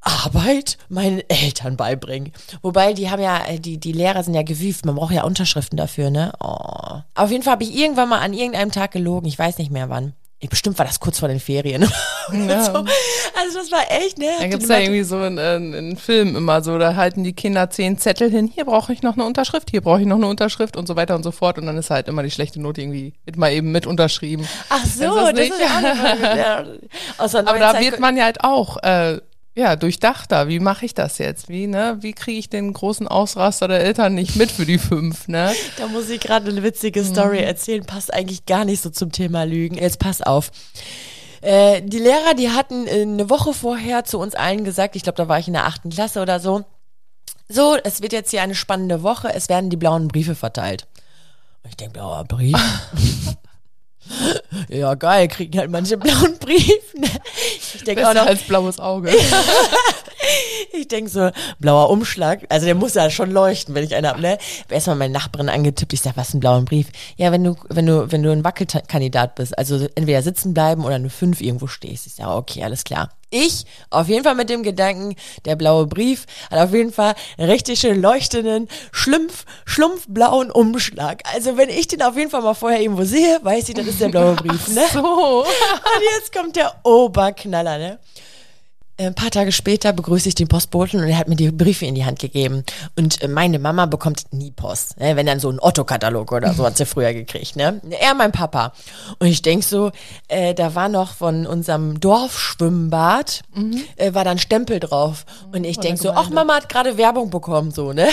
[0.00, 2.30] Arbeit meinen Eltern beibringe.
[2.62, 6.10] Wobei, die haben ja, die, die Lehrer sind ja gewieft, man braucht ja Unterschriften dafür,
[6.10, 6.32] ne?
[6.40, 7.00] Oh.
[7.14, 9.88] Auf jeden Fall habe ich irgendwann mal an irgendeinem Tag gelogen, ich weiß nicht mehr
[9.90, 10.12] wann.
[10.50, 11.88] Bestimmt war das kurz vor den Ferien.
[12.32, 12.64] Ja.
[12.64, 12.72] so.
[12.72, 14.26] Also das war echt, ne?
[14.40, 17.98] Da gibt's ja irgendwie so einen, einen Film immer so, da halten die Kinder zehn
[17.98, 20.88] Zettel hin, hier brauche ich noch eine Unterschrift, hier brauche ich noch eine Unterschrift und
[20.88, 21.56] so weiter und so fort.
[21.56, 24.48] Und dann ist halt immer die schlechte Note irgendwie mit mal eben mit unterschrieben.
[24.70, 26.64] Ach so, das, das ist ja auch noch, ja.
[27.18, 29.20] Aber da wird man ja halt auch äh,
[29.56, 30.48] ja, durchdachter.
[30.48, 31.48] Wie mache ich das jetzt?
[31.48, 31.96] Wie, ne?
[32.00, 35.52] Wie kriege ich den großen Ausraster der Eltern nicht mit für die fünf, ne?
[35.78, 37.46] Da muss ich gerade eine witzige Story mhm.
[37.46, 37.84] erzählen.
[37.84, 39.78] Passt eigentlich gar nicht so zum Thema Lügen.
[39.78, 40.50] Jetzt pass auf.
[41.40, 45.16] Äh, die Lehrer, die hatten äh, eine Woche vorher zu uns allen gesagt, ich glaube,
[45.16, 46.64] da war ich in der achten Klasse oder so,
[47.48, 50.86] so, es wird jetzt hier eine spannende Woche, es werden die blauen Briefe verteilt.
[51.62, 52.56] Und ich denke, blauer Brief?
[54.68, 56.94] ja, geil, kriegen halt manche blauen Brief.
[56.94, 57.08] Ne?
[57.74, 58.26] Ich denke auch noch.
[58.26, 59.10] als blaues Auge.
[60.72, 64.20] Ich denke so, blauer Umschlag, also der muss ja schon leuchten, wenn ich einen hab,
[64.20, 64.36] ne?
[64.68, 66.88] Erstmal meine Nachbarin angetippt, ich sag, was ist ein blauer Brief?
[67.16, 70.96] Ja, wenn du, wenn du, wenn du ein Wackelkandidat bist, also entweder sitzen bleiben oder
[70.96, 72.06] eine 5 irgendwo stehst.
[72.06, 73.10] Ich sag, okay, alles klar.
[73.30, 77.50] Ich, auf jeden Fall mit dem Gedanken, der blaue Brief hat auf jeden Fall einen
[77.50, 81.22] richtig schön leuchtenden, schlumpf, schlumpfblauen Umschlag.
[81.34, 84.00] Also wenn ich den auf jeden Fall mal vorher irgendwo sehe, weiß ich, das ist
[84.00, 84.82] der blaue Brief, ne?
[84.92, 85.00] So.
[85.40, 87.98] Und jetzt kommt der Oberknaller, ne?
[88.98, 91.94] Ein paar Tage später begrüße ich den Postboten und er hat mir die Briefe in
[91.94, 92.64] die Hand gegeben.
[92.96, 94.98] Und äh, meine Mama bekommt nie Post.
[94.98, 95.16] Ne?
[95.16, 97.56] Wenn dann so ein Otto-Katalog oder so hat sie früher gekriegt.
[97.56, 97.82] Ne?
[98.00, 98.72] Er, mein Papa.
[99.18, 99.92] Und ich denk so,
[100.28, 103.82] äh, da war noch von unserem Dorfschwimmbad, mhm.
[103.96, 105.26] äh, war dann Stempel drauf.
[105.52, 108.08] Und ich denk so, ach, Mama hat gerade Werbung bekommen, so, ne?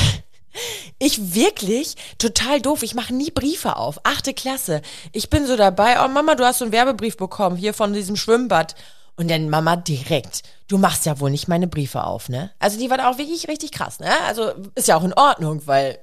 [1.00, 2.84] Ich wirklich total doof.
[2.84, 4.00] Ich mache nie Briefe auf.
[4.04, 4.82] Achte Klasse.
[5.12, 6.04] Ich bin so dabei.
[6.04, 8.76] Oh Mama, du hast so einen Werbebrief bekommen hier von diesem Schwimmbad.
[9.16, 12.52] Und dann Mama direkt, du machst ja wohl nicht meine Briefe auf, ne?
[12.60, 14.12] Also die war auch wirklich richtig krass, ne?
[14.26, 16.00] Also ist ja auch in Ordnung, weil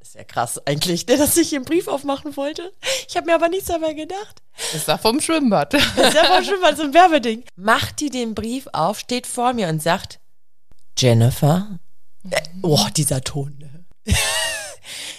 [0.00, 2.72] ist ja krass eigentlich, ne, dass ich einen Brief aufmachen wollte.
[3.06, 4.40] Ich habe mir aber nichts dabei gedacht.
[4.72, 5.74] Ist da vom Schwimmbad.
[5.74, 7.44] Ist ja vom Schwimmbad, so ein Werbeding.
[7.56, 10.18] Macht die den Brief auf, steht vor mir und sagt,
[10.96, 11.78] Jennifer?
[12.30, 13.84] Äh, oh, dieser Ton, ne?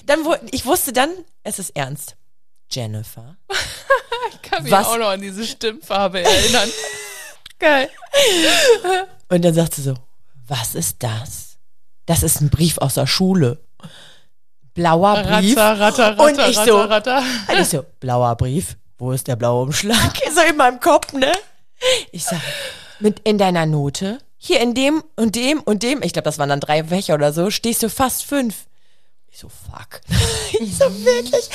[0.06, 0.20] dann,
[0.52, 1.12] ich wusste dann,
[1.44, 2.16] es ist ernst.
[2.72, 3.38] Jennifer?
[4.34, 4.88] ich kann mich Was?
[4.88, 6.70] auch noch an diese Stimmfarbe erinnern.
[7.60, 7.90] Geil.
[9.28, 9.94] Und dann sagt sie so,
[10.48, 11.58] was ist das?
[12.06, 13.60] Das ist ein Brief aus der Schule.
[14.74, 15.58] Blauer Brief.
[15.58, 18.78] Ratter, ratter, ratter, und ich so, ratter, Und ich so, blauer Brief.
[18.98, 20.18] Wo ist der blaue Umschlag?
[20.34, 21.32] so in meinem Kopf, ne?
[22.12, 22.42] Ich sag,
[23.00, 26.50] mit in deiner Note, hier in dem und dem und dem, ich glaube, das waren
[26.50, 28.66] dann drei Fächer oder so, stehst du fast fünf.
[29.32, 30.02] Ich so, fuck.
[30.60, 31.50] ich so, wirklich?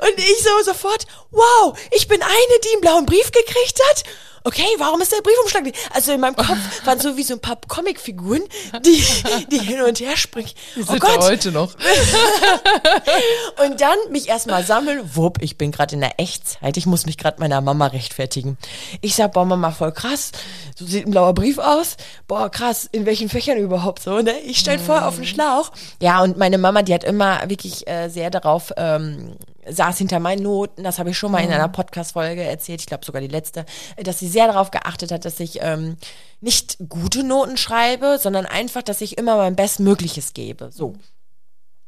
[0.00, 4.04] Und ich so sofort, wow, ich bin eine, die einen blauen Brief gekriegt hat
[4.48, 5.74] okay, warum ist der Briefumschlag?
[5.92, 8.42] Also in meinem Kopf waren so wie so ein paar Comicfiguren,
[8.84, 9.04] die,
[9.52, 10.48] die hin und her springen.
[10.74, 11.20] Die oh Gott.
[11.20, 11.74] heute noch.
[13.64, 15.02] und dann mich erstmal sammeln.
[15.14, 16.76] Wupp, ich bin gerade in der Echtzeit.
[16.78, 18.56] Ich muss mich gerade meiner Mama rechtfertigen.
[19.02, 20.32] Ich sag, boah, Mama, voll krass.
[20.74, 21.96] So sieht ein blauer Brief aus.
[22.26, 24.38] Boah, krass, in welchen Fächern überhaupt so, ne?
[24.40, 25.72] Ich stell voll auf den Schlauch.
[26.00, 29.36] Ja, und meine Mama, die hat immer wirklich äh, sehr darauf ähm,
[29.70, 31.54] saß hinter meinen Noten, das habe ich schon mal in mhm.
[31.54, 33.64] einer Podcast-Folge erzählt, ich glaube sogar die letzte,
[33.96, 35.96] dass sie sehr darauf geachtet hat, dass ich ähm,
[36.40, 40.70] nicht gute Noten schreibe, sondern einfach, dass ich immer mein Bestmögliches gebe.
[40.72, 40.94] So.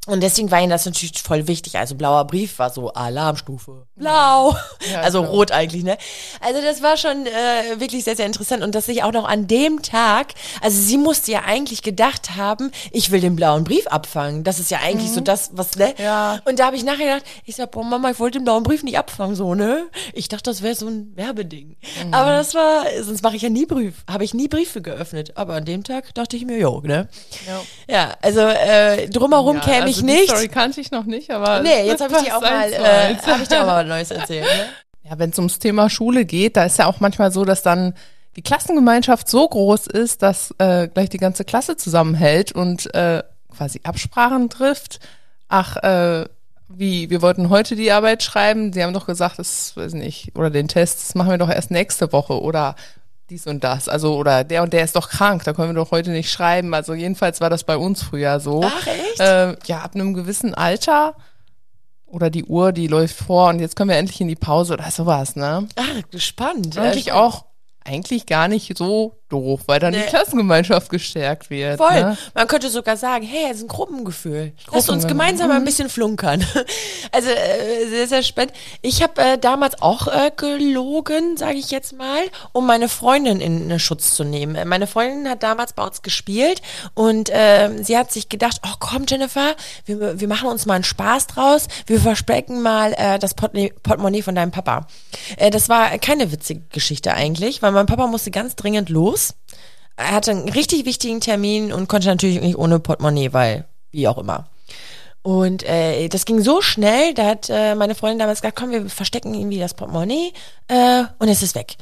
[0.07, 1.77] Und deswegen war ihnen das natürlich voll wichtig.
[1.77, 3.85] Also blauer Brief war so Alarmstufe.
[3.95, 4.55] Blau.
[4.91, 5.31] Ja, also klar.
[5.31, 5.95] rot eigentlich, ne?
[6.39, 8.63] Also das war schon äh, wirklich sehr, sehr interessant.
[8.63, 12.71] Und dass ich auch noch an dem Tag, also sie musste ja eigentlich gedacht haben,
[12.91, 14.43] ich will den blauen Brief abfangen.
[14.43, 15.15] Das ist ja eigentlich mhm.
[15.15, 15.93] so das, was, ne?
[15.99, 16.39] Ja.
[16.45, 18.81] Und da habe ich nachher gedacht, ich sag, boah, Mama, ich wollte den blauen Brief
[18.81, 19.85] nicht abfangen, so, ne?
[20.13, 21.77] Ich dachte, das wäre so ein Werbeding.
[22.05, 22.11] Mhm.
[22.11, 24.03] Aber das war, sonst mache ich ja nie Brief.
[24.09, 25.37] Habe ich nie Briefe geöffnet.
[25.37, 27.07] Aber an dem Tag dachte ich mir, jo, ne?
[27.45, 30.23] Ja, ja also äh, drumherum ja, käme ich also nicht.
[30.23, 31.61] Die Story kannte ich noch nicht, aber.
[31.61, 34.45] Nee, jetzt habe ich dir auch mal, äh, hab ich dir auch mal Neues erzählt.
[34.45, 34.65] Ne?
[35.03, 37.95] Ja, wenn es ums Thema Schule geht, da ist ja auch manchmal so, dass dann
[38.35, 43.23] die Klassengemeinschaft so groß ist, dass äh, gleich die ganze Klasse zusammenhält und äh,
[43.53, 44.99] quasi Absprachen trifft.
[45.49, 46.25] Ach, äh,
[46.69, 50.49] wie, wir wollten heute die Arbeit schreiben, sie haben doch gesagt, das weiß nicht, oder
[50.49, 52.75] den Test, das machen wir doch erst nächste Woche oder
[53.31, 53.89] dies und das.
[53.89, 56.73] Also, oder der und der ist doch krank, da können wir doch heute nicht schreiben.
[56.73, 58.61] Also jedenfalls war das bei uns früher so.
[58.63, 59.19] Ach, echt?
[59.19, 61.15] Äh, ja, ab einem gewissen Alter
[62.05, 64.91] oder die Uhr, die läuft vor und jetzt können wir endlich in die Pause oder
[64.91, 65.67] sowas, ne?
[65.77, 66.77] Ach, gespannt.
[66.77, 67.45] Eigentlich auch
[67.83, 70.01] eigentlich gar nicht so doof, weil dann nee.
[70.01, 71.77] die Klassengemeinschaft gestärkt wird.
[71.77, 72.01] Voll.
[72.01, 72.17] Ne?
[72.33, 74.53] Man könnte sogar sagen, hey, es ist ein Gruppengefühl.
[74.71, 75.55] Lass uns gemeinsam mhm.
[75.55, 76.45] ein bisschen flunkern.
[77.13, 78.53] Also äh, sehr, sehr spannend.
[78.81, 82.21] Ich habe äh, damals auch äh, gelogen, sage ich jetzt mal,
[82.53, 84.55] um meine Freundin in Schutz zu nehmen.
[84.55, 86.61] Äh, meine Freundin hat damals bei uns gespielt
[86.93, 90.85] und äh, sie hat sich gedacht, oh komm Jennifer, wir, wir machen uns mal einen
[90.85, 91.67] Spaß draus.
[91.85, 94.87] Wir versprechen mal äh, das Portemonnaie von deinem Papa.
[95.35, 99.20] Äh, das war keine witzige Geschichte eigentlich, weil mein Papa musste ganz dringend los
[99.95, 104.17] er hatte einen richtig wichtigen Termin und konnte natürlich nicht ohne Portemonnaie, weil wie auch
[104.17, 104.47] immer.
[105.23, 108.89] Und äh, das ging so schnell, da hat äh, meine Freundin damals gesagt, komm, wir
[108.89, 110.33] verstecken irgendwie das Portemonnaie
[110.67, 111.77] äh, und es ist weg.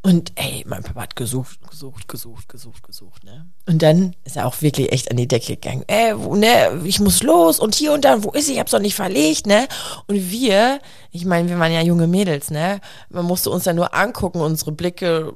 [0.00, 3.46] Und ey, mein Papa hat gesucht, gesucht, gesucht, gesucht, gesucht, ne?
[3.66, 5.82] Und dann ist er auch wirklich echt an die Decke gegangen.
[5.88, 8.54] Ey, wo, ne, ich muss los und hier und da, wo ist sie?
[8.54, 9.66] Ich hab's doch nicht verlegt, ne?
[10.06, 12.80] Und wir, ich meine, wir waren ja junge Mädels, ne?
[13.10, 15.34] Man musste uns ja nur angucken, unsere Blicke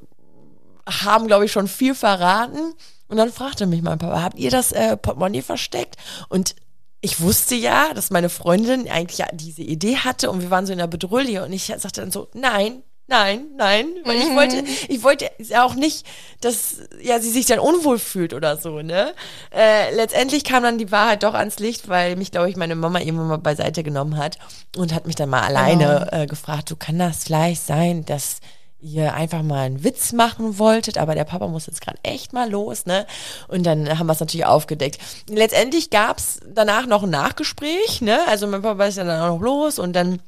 [0.87, 2.75] haben, glaube ich, schon viel verraten.
[3.09, 5.97] Und dann fragte mich mein Papa, habt ihr das äh, Portemonnaie versteckt?
[6.29, 6.55] Und
[7.01, 10.73] ich wusste ja, dass meine Freundin eigentlich ja diese Idee hatte und wir waren so
[10.73, 15.03] in der Bedrulle und ich sagte dann so, nein, Nein, nein, weil ich wollte, ich
[15.03, 16.07] wollte auch nicht,
[16.40, 19.12] dass ja sie sich dann unwohl fühlt oder so, ne?
[19.55, 23.01] Äh, letztendlich kam dann die Wahrheit doch ans Licht, weil mich, glaube ich, meine Mama
[23.01, 24.38] irgendwann mal beiseite genommen hat
[24.77, 26.23] und hat mich dann mal alleine genau.
[26.23, 28.38] äh, gefragt, du kann das vielleicht sein, dass
[28.83, 32.51] ihr einfach mal einen Witz machen wolltet, aber der Papa muss jetzt gerade echt mal
[32.51, 33.07] los, ne?
[33.49, 34.99] Und dann haben wir es natürlich aufgedeckt.
[35.29, 38.18] Letztendlich gab's danach noch ein Nachgespräch, ne?
[38.27, 40.21] Also mein Papa ist ja dann auch noch los und dann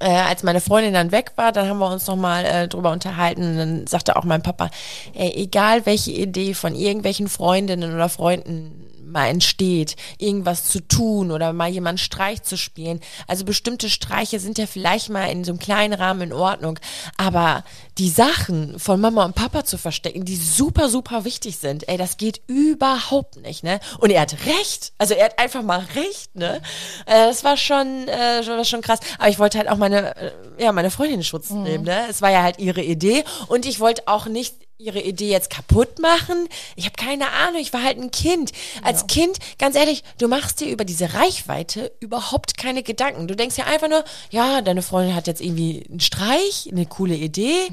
[0.00, 3.42] äh, als meine Freundin dann weg war, dann haben wir uns nochmal äh, drüber unterhalten
[3.42, 4.70] und dann sagte auch mein Papa,
[5.14, 11.52] ey, egal welche Idee von irgendwelchen Freundinnen oder Freunden mal entsteht, irgendwas zu tun oder
[11.52, 13.00] mal jemand Streich zu spielen.
[13.26, 16.78] Also bestimmte Streiche sind ja vielleicht mal in so einem kleinen Rahmen in Ordnung,
[17.16, 17.64] aber
[17.98, 22.16] die Sachen von Mama und Papa zu verstecken, die super, super wichtig sind, ey, das
[22.16, 23.80] geht überhaupt nicht, ne?
[23.98, 24.92] Und er hat recht.
[24.98, 26.60] Also er hat einfach mal recht, ne?
[27.06, 29.00] Äh, das war schon, äh, war schon krass.
[29.18, 31.62] Aber ich wollte halt auch meine, äh, ja, meine Freundin in Schutz mhm.
[31.62, 32.06] nehmen, ne?
[32.08, 35.98] Es war ja halt ihre Idee und ich wollte auch nicht ihre Idee jetzt kaputt
[35.98, 36.48] machen?
[36.76, 38.52] Ich habe keine Ahnung, ich war halt ein Kind.
[38.82, 39.06] Als ja.
[39.08, 43.26] Kind, ganz ehrlich, du machst dir über diese Reichweite überhaupt keine Gedanken.
[43.26, 47.16] Du denkst ja einfach nur, ja, deine Freundin hat jetzt irgendwie einen Streich, eine coole
[47.16, 47.68] Idee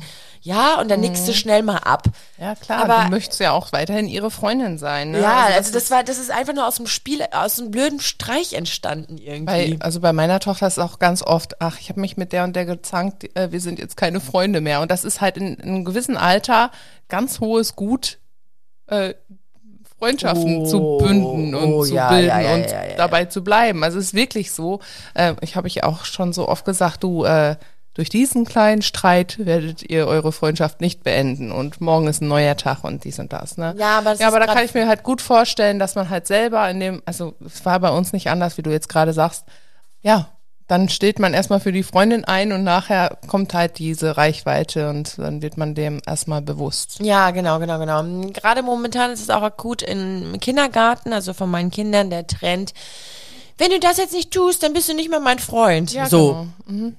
[0.45, 1.07] ja, und dann mhm.
[1.07, 2.03] nickst du schnell mal ab.
[2.37, 5.09] Ja, klar, aber du möchtest ja auch weiterhin ihre Freundin sein.
[5.09, 5.19] Ne?
[5.19, 7.99] Ja, also, also das, war, das ist einfach nur aus dem Spiel, aus einem blöden
[7.99, 9.73] Streich entstanden irgendwie.
[9.73, 12.43] Bei, also bei meiner Tochter ist auch ganz oft, ach, ich habe mich mit der
[12.43, 14.81] und der gezankt, äh, wir sind jetzt keine Freunde mehr.
[14.81, 16.69] Und das ist halt in, in einem gewissen Alter
[17.07, 18.19] ganz hohes Gut,
[18.85, 19.15] äh,
[19.97, 23.83] Freundschaften oh, zu bünden und oh, zu ja, bilden ja, ja, und dabei zu bleiben.
[23.83, 24.79] Also es ist wirklich so.
[25.15, 27.55] Äh, ich habe ich auch schon so oft gesagt, du, äh,
[27.95, 32.57] durch diesen kleinen Streit werdet ihr eure Freundschaft nicht beenden und morgen ist ein neuer
[32.57, 33.73] Tag und dies und das, ne?
[33.77, 36.69] Ja, aber, ja, aber da kann ich mir halt gut vorstellen, dass man halt selber
[36.69, 39.45] in dem, also es war bei uns nicht anders, wie du jetzt gerade sagst,
[40.01, 40.27] ja,
[40.67, 45.17] dann steht man erstmal für die Freundin ein und nachher kommt halt diese Reichweite und
[45.17, 46.99] dann wird man dem erstmal bewusst.
[46.99, 48.03] Ja, genau, genau, genau.
[48.33, 52.73] Gerade momentan ist es auch akut im Kindergarten, also von meinen Kindern der Trend.
[53.57, 55.93] Wenn du das jetzt nicht tust, dann bist du nicht mehr mein Freund.
[55.93, 56.27] Ja, so.
[56.27, 56.47] Genau.
[56.65, 56.95] Mhm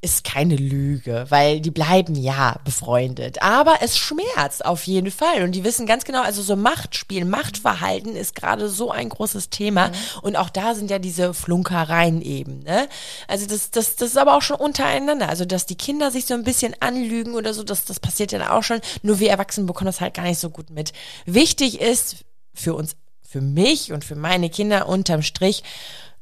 [0.00, 3.42] ist keine Lüge, weil die bleiben ja befreundet.
[3.42, 5.42] Aber es schmerzt auf jeden Fall.
[5.42, 9.88] Und die wissen ganz genau, also so Machtspiel, Machtverhalten ist gerade so ein großes Thema.
[9.88, 9.94] Mhm.
[10.22, 12.60] Und auch da sind ja diese Flunkereien eben.
[12.60, 12.88] Ne?
[13.26, 15.28] Also das, das, das ist aber auch schon untereinander.
[15.28, 18.56] Also dass die Kinder sich so ein bisschen anlügen oder so, das, das passiert ja
[18.56, 18.80] auch schon.
[19.02, 20.92] Nur wir Erwachsenen bekommen das halt gar nicht so gut mit.
[21.26, 22.94] Wichtig ist für uns,
[23.28, 25.64] für mich und für meine Kinder unterm Strich,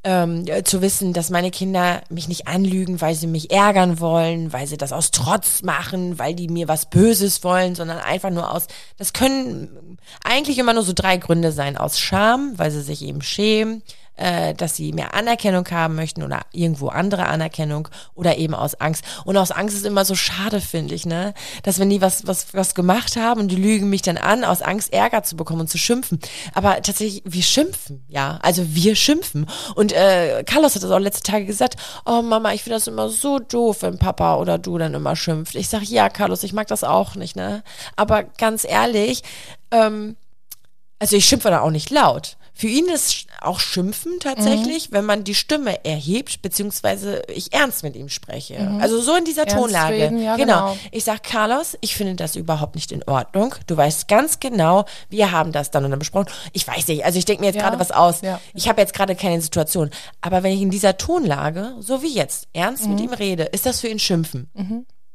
[0.07, 4.65] ähm, zu wissen, dass meine Kinder mich nicht anlügen, weil sie mich ärgern wollen, weil
[4.65, 8.67] sie das aus Trotz machen, weil die mir was Böses wollen, sondern einfach nur aus,
[8.97, 13.21] das können eigentlich immer nur so drei Gründe sein, aus Scham, weil sie sich eben
[13.21, 13.83] schämen,
[14.17, 19.03] äh, dass sie mehr Anerkennung haben möchten oder irgendwo andere Anerkennung oder eben aus Angst.
[19.25, 21.33] Und aus Angst ist immer so schade, finde ich, ne?
[21.63, 24.61] Dass wenn die was, was, was gemacht haben und die lügen mich dann an, aus
[24.61, 26.19] Angst Ärger zu bekommen und zu schimpfen.
[26.53, 28.39] Aber tatsächlich, wir schimpfen, ja.
[28.41, 29.47] Also wir schimpfen.
[29.75, 31.75] Und äh, Carlos hat das auch letzte Tage gesagt,
[32.05, 35.55] oh Mama, ich finde das immer so doof, wenn Papa oder du dann immer schimpft.
[35.55, 37.63] Ich sag, ja, Carlos, ich mag das auch nicht, ne?
[37.95, 39.21] Aber ganz ehrlich,
[39.71, 40.15] ähm,
[40.99, 42.36] also ich schimpfe da auch nicht laut.
[42.57, 44.95] Für ihn ist auch Schimpfen tatsächlich, mhm.
[44.95, 48.59] wenn man die Stimme erhebt, beziehungsweise ich ernst mit ihm spreche.
[48.59, 48.81] Mhm.
[48.81, 49.93] Also so in dieser ernst Tonlage.
[49.93, 50.71] Reden, ja, genau.
[50.71, 50.77] genau.
[50.91, 53.53] Ich sag, Carlos, ich finde das überhaupt nicht in Ordnung.
[53.67, 56.29] Du weißt ganz genau, wir haben das dann und dann besprochen.
[56.53, 57.61] Ich weiß nicht, also ich denke mir jetzt ja.
[57.61, 58.21] gerade was aus.
[58.21, 58.41] Ja.
[58.55, 59.91] Ich habe jetzt gerade keine Situation.
[60.21, 62.95] Aber wenn ich in dieser Tonlage, so wie jetzt, ernst mhm.
[62.95, 64.49] mit ihm rede, ist das für ihn Schimpfen.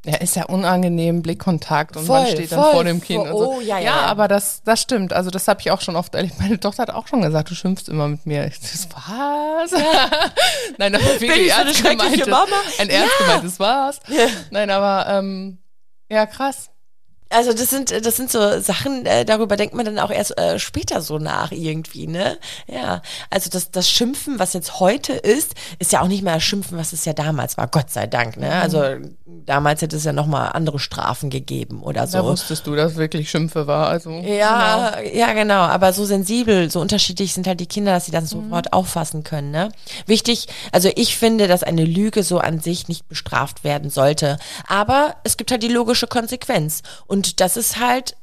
[0.04, 3.30] Ja, ist ja unangenehm, Blickkontakt und voll, man steht dann voll, vor dem Kind voll,
[3.30, 3.52] und so.
[3.52, 5.12] Oh, ja, ja, ja, aber das, das stimmt.
[5.12, 6.40] Also das habe ich auch schon oft erlebt.
[6.40, 8.46] Meine Tochter hat auch schon gesagt, du schimpfst immer mit mir.
[8.48, 9.70] Ich so, was?
[10.78, 12.28] Nein, das war wirklich ernst gemeint.
[12.80, 14.00] Ein ernst gemeintes was.
[14.50, 15.58] Nein, aber ähm,
[16.10, 16.71] ja, krass.
[17.32, 20.58] Also das sind das sind so Sachen, äh, darüber denkt man dann auch erst äh,
[20.58, 22.38] später so nach irgendwie, ne?
[22.66, 26.42] Ja, also das das Schimpfen, was jetzt heute ist, ist ja auch nicht mehr das
[26.42, 28.52] Schimpfen, was es ja damals war, Gott sei Dank, ne?
[28.52, 28.82] Also
[29.46, 32.18] damals hätte es ja noch mal andere Strafen gegeben oder so.
[32.18, 35.16] Da wusstest du, dass wirklich Schimpfe war, also Ja, genau.
[35.16, 38.42] ja genau, aber so sensibel, so unterschiedlich sind halt die Kinder, dass sie das mhm.
[38.44, 39.70] sofort auffassen können, ne?
[40.06, 45.16] Wichtig, also ich finde, dass eine Lüge so an sich nicht bestraft werden sollte, aber
[45.24, 48.16] es gibt halt die logische Konsequenz und und das ist halt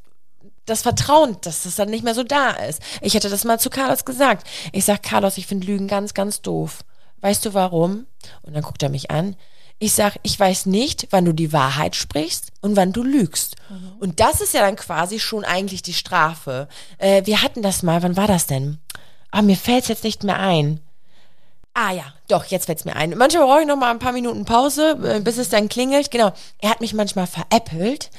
[0.66, 2.82] das Vertrauen, dass das dann nicht mehr so da ist.
[3.02, 4.46] Ich hätte das mal zu Carlos gesagt.
[4.74, 6.84] Ich sag, Carlos, ich finde Lügen ganz, ganz doof.
[7.22, 8.06] Weißt du warum?
[8.42, 9.36] Und dann guckt er mich an.
[9.80, 13.56] Ich sag, ich weiß nicht, wann du die Wahrheit sprichst und wann du lügst.
[13.70, 13.94] Mhm.
[14.00, 16.68] Und das ist ja dann quasi schon eigentlich die Strafe.
[16.98, 18.80] Äh, wir hatten das mal, wann war das denn?
[19.32, 20.82] Ah, mir fällt's jetzt nicht mehr ein.
[21.74, 23.12] Ah ja, doch, jetzt fällt's mir ein.
[23.12, 26.12] Manchmal brauche ich noch mal ein paar Minuten Pause, äh, bis es dann klingelt.
[26.12, 26.34] Genau.
[26.60, 28.10] Er hat mich manchmal veräppelt,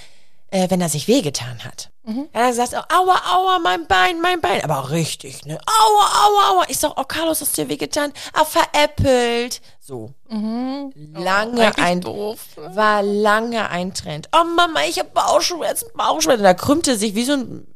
[0.50, 1.90] äh, wenn er sich wehgetan hat.
[2.04, 2.28] Mhm.
[2.32, 4.64] Er hat gesagt, oh, aua, aua, mein Bein, mein Bein.
[4.64, 5.58] Aber auch richtig, ne?
[5.66, 6.64] Aua, aua, aua.
[6.68, 8.12] Ich sag, oh, Carlos, hast dir wehgetan?
[8.32, 9.60] Ah, veräppelt.
[9.80, 10.12] So.
[10.28, 10.92] Mhm.
[11.14, 12.38] Lange oh, ein, doof.
[12.56, 14.28] war lange ein Trend.
[14.34, 16.42] Oh Mama, ich hab Bauchschmerzen, Bauchschmerzen.
[16.42, 17.69] Da krümmte sich wie so ein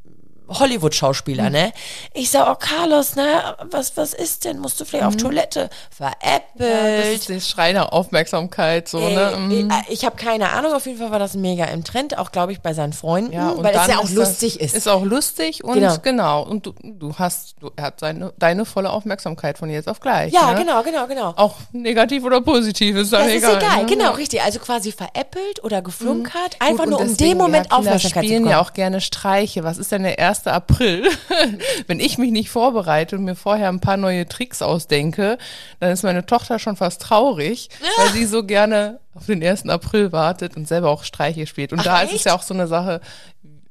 [0.48, 1.72] Hollywood-Schauspieler, ne?
[2.12, 4.58] Ich sag, oh Carlos, ne, was, was ist denn?
[4.58, 5.08] Musst du vielleicht mhm.
[5.08, 5.70] auf Toilette?
[5.90, 6.44] Veräppelt.
[6.58, 9.36] Ja, das ist die Schreiner Aufmerksamkeit, so, Ey, ne?
[9.36, 9.72] Mhm.
[9.88, 12.60] Ich, habe keine Ahnung, auf jeden Fall war das mega im Trend, auch glaube ich
[12.60, 14.76] bei seinen Freunden, ja, weil es ja auch lustig ist.
[14.76, 16.42] Ist auch lustig und genau, genau.
[16.42, 20.32] und du, du hast, du, er hat seine, deine volle Aufmerksamkeit von jetzt auf gleich.
[20.32, 20.58] Ja, ne?
[20.58, 21.32] genau, genau, genau.
[21.36, 23.52] Auch negativ oder positiv ist dann das egal.
[23.52, 23.86] ist egal, ne?
[23.86, 24.42] genau, richtig.
[24.42, 26.66] Also quasi veräppelt oder geflunkert, mhm.
[26.66, 28.26] einfach Gut, nur um dem Moment Aufmerksamkeit zu bekommen.
[28.26, 29.64] spielen ja auch gerne Streiche.
[29.64, 30.46] Was ist denn der 1.
[30.46, 31.08] April?
[31.86, 35.38] Wenn ich mich nicht vorbereite und mir vorher ein paar neue Tricks ausdenke,
[35.80, 37.68] dann ist meine Tochter schon fast traurig,
[37.98, 39.68] weil sie so gerne auf den 1.
[39.68, 41.72] April wartet und selber auch Streiche spielt.
[41.72, 42.12] Und Ach, da echt?
[42.12, 43.00] ist es ja auch so eine Sache,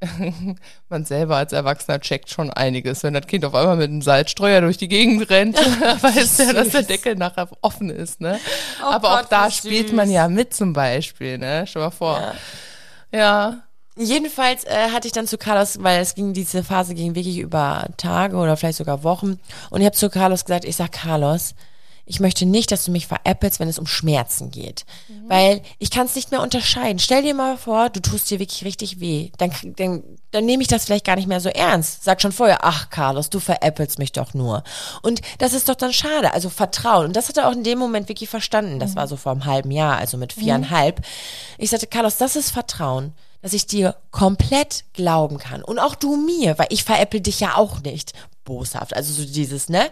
[0.88, 3.02] man selber als Erwachsener checkt schon einiges.
[3.02, 5.56] Wenn das Kind auf einmal mit einem Salzstreuer durch die Gegend rennt,
[6.02, 8.20] weiß der, dass der Deckel nachher offen ist.
[8.20, 8.38] Ne?
[8.82, 11.38] Oh Aber Gott, auch da spielt man ja mit zum Beispiel.
[11.38, 11.64] Ne?
[11.66, 12.34] Stell mal vor.
[13.12, 13.18] Ja.
[13.18, 13.58] ja.
[13.96, 17.88] Jedenfalls äh, hatte ich dann zu Carlos, weil es ging, diese Phase ging wirklich über
[17.96, 19.38] Tage oder vielleicht sogar Wochen.
[19.70, 21.54] Und ich habe zu Carlos gesagt, ich sag Carlos,
[22.06, 24.84] ich möchte nicht, dass du mich veräppelst, wenn es um Schmerzen geht.
[25.08, 25.30] Mhm.
[25.30, 26.98] Weil ich kann es nicht mehr unterscheiden.
[26.98, 29.30] Stell dir mal vor, du tust dir wirklich richtig weh.
[29.38, 32.04] Dann, dann, dann nehme ich das vielleicht gar nicht mehr so ernst.
[32.04, 34.64] Sag schon vorher, ach Carlos, du veräppelst mich doch nur.
[35.00, 36.34] Und das ist doch dann schade.
[36.34, 37.06] Also Vertrauen.
[37.06, 38.80] Und das hat er auch in dem Moment wirklich verstanden.
[38.80, 38.96] Das mhm.
[38.96, 40.98] war so vor einem halben Jahr, also mit viereinhalb.
[40.98, 41.04] Mhm.
[41.56, 43.14] Ich sagte, Carlos, das ist Vertrauen
[43.44, 45.62] dass ich dir komplett glauben kann.
[45.62, 48.14] Und auch du mir, weil ich veräpple dich ja auch nicht.
[48.46, 48.96] Boshaft.
[48.96, 49.90] Also so dieses, ne?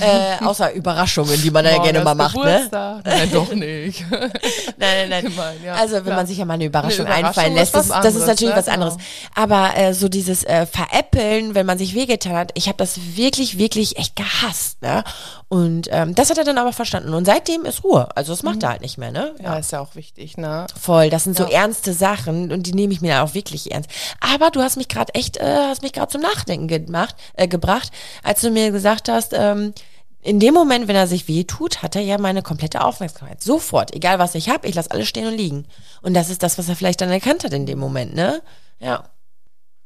[0.00, 2.68] Äh, außer Überraschungen, die man da ja gerne mal macht, ne?
[3.04, 4.04] Nein, doch nicht.
[4.10, 4.30] nein,
[4.78, 5.24] nein, nein.
[5.24, 6.16] Gemein, ja, also wenn klar.
[6.16, 8.58] man sich ja mal eine Überraschung, eine Überraschung einfallen lässt, das, das, ist natürlich ne?
[8.58, 8.96] was anderes.
[8.96, 9.06] Genau.
[9.34, 13.58] Aber äh, so dieses äh, Veräppeln, wenn man sich wehgetan hat, ich habe das wirklich,
[13.58, 15.04] wirklich echt gehasst, ne?
[15.48, 17.12] Und ähm, das hat er dann aber verstanden.
[17.12, 18.08] Und seitdem ist Ruhe.
[18.14, 18.62] Also das macht mhm.
[18.62, 19.34] er halt nicht mehr, ne?
[19.42, 19.54] Ja.
[19.54, 20.68] ja, ist ja auch wichtig, ne?
[20.80, 21.10] Voll.
[21.10, 23.90] Das sind so ernste Sachen und die nehme ich mir dann auch wirklich ernst.
[24.20, 27.90] Aber du hast mich gerade echt, äh, hast mich gerade zum Nachdenken gemacht, äh, gebracht,
[28.22, 29.74] als du mir gesagt hast, ähm,
[30.22, 33.42] in dem Moment, wenn er sich weh tut, hat er ja meine komplette Aufmerksamkeit.
[33.42, 33.94] Sofort.
[33.94, 35.66] Egal was ich habe, ich lasse alles stehen und liegen.
[36.02, 38.42] Und das ist das, was er vielleicht dann erkannt hat in dem Moment, ne?
[38.78, 39.04] Ja.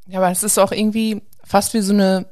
[0.06, 2.26] Ja, aber es ist auch irgendwie fast wie so eine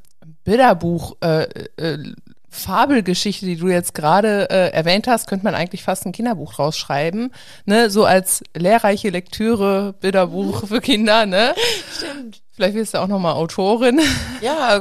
[0.44, 1.44] Bilderbuch, äh,
[1.76, 2.12] äh,
[2.52, 7.32] Fabelgeschichte, die du jetzt gerade äh, erwähnt hast, könnte man eigentlich fast ein Kinderbuch rausschreiben,
[7.64, 7.88] ne?
[7.88, 11.54] So als lehrreiche Lektüre, Bilderbuch für Kinder, ne?
[11.96, 12.42] Stimmt.
[12.54, 14.00] Vielleicht wirst du auch nochmal Autorin.
[14.42, 14.76] Ja,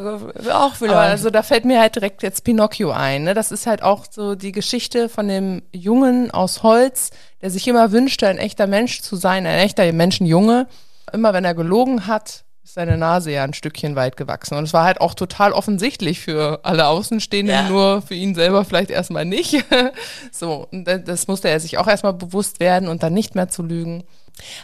[0.51, 0.93] auch vielleicht.
[0.93, 3.23] Aber also da fällt mir halt direkt jetzt Pinocchio ein.
[3.23, 3.33] Ne?
[3.33, 7.11] Das ist halt auch so die Geschichte von dem Jungen aus Holz,
[7.41, 10.67] der sich immer wünschte, ein echter Mensch zu sein, ein echter Menschenjunge.
[11.13, 14.55] Immer wenn er gelogen hat, ist seine Nase ja ein Stückchen weit gewachsen.
[14.55, 17.69] Und es war halt auch total offensichtlich für alle Außenstehenden, ja.
[17.69, 19.63] nur für ihn selber vielleicht erstmal nicht.
[20.31, 23.63] so, und das musste er sich auch erstmal bewusst werden und dann nicht mehr zu
[23.63, 24.03] lügen.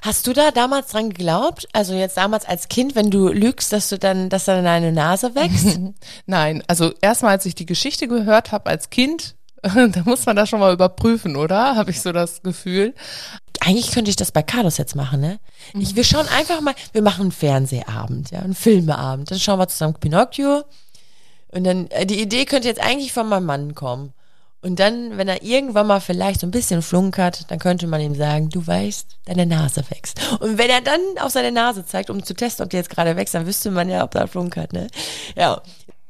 [0.02, 1.68] Hast du da damals dran geglaubt?
[1.74, 5.36] Also jetzt damals als Kind, wenn du lügst, dass du dann, dass dann deine Nase
[5.36, 5.80] wächst?
[6.26, 10.50] Nein, also erstmal, als ich die Geschichte gehört habe als Kind, da muss man das
[10.50, 11.76] schon mal überprüfen, oder?
[11.76, 12.94] Habe ich so das Gefühl.
[13.62, 15.40] Eigentlich könnte ich das bei Carlos jetzt machen, ne?
[15.74, 19.32] Ich, wir schauen einfach mal, wir machen einen Fernsehabend, ja, einen Filmeabend.
[19.32, 20.64] Dann schauen wir zusammen Pinocchio.
[21.50, 24.14] Und dann, äh, die Idee könnte jetzt eigentlich von meinem Mann kommen.
[24.62, 28.16] Und dann, wenn er irgendwann mal vielleicht so ein bisschen flunkert, dann könnte man ihm
[28.16, 30.20] sagen, du weißt, deine Nase wächst.
[30.40, 33.16] Und wenn er dann auf seine Nase zeigt, um zu testen, ob die jetzt gerade
[33.16, 34.88] wächst, dann wüsste man ja, ob er flunkert, ne?
[35.36, 35.62] Ja.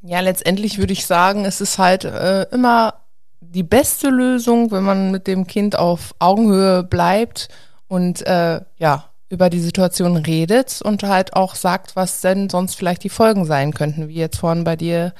[0.01, 2.93] Ja, letztendlich würde ich sagen, es ist halt äh, immer
[3.39, 7.49] die beste Lösung, wenn man mit dem Kind auf Augenhöhe bleibt
[7.87, 13.03] und äh, ja, über die Situation redet und halt auch sagt, was denn sonst vielleicht
[13.03, 15.13] die Folgen sein könnten, wie jetzt vorhin bei dir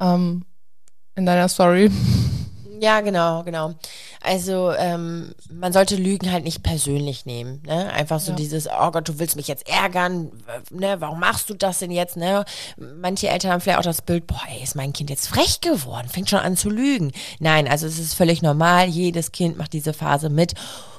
[0.00, 0.44] ähm,
[1.14, 1.90] in deiner Story.
[2.80, 3.74] Ja, genau, genau.
[4.22, 7.62] Also ähm, man sollte Lügen halt nicht persönlich nehmen.
[7.66, 7.92] Ne?
[7.92, 8.36] Einfach so ja.
[8.36, 10.30] dieses, oh Gott, du willst mich jetzt ärgern,
[10.70, 10.96] ne?
[11.00, 12.16] warum machst du das denn jetzt?
[12.16, 12.44] Ne?
[12.76, 16.08] Manche Eltern haben vielleicht auch das Bild, boah, ey, ist mein Kind jetzt frech geworden,
[16.08, 17.12] fängt schon an zu lügen.
[17.38, 20.54] Nein, also es ist völlig normal, jedes Kind macht diese Phase mit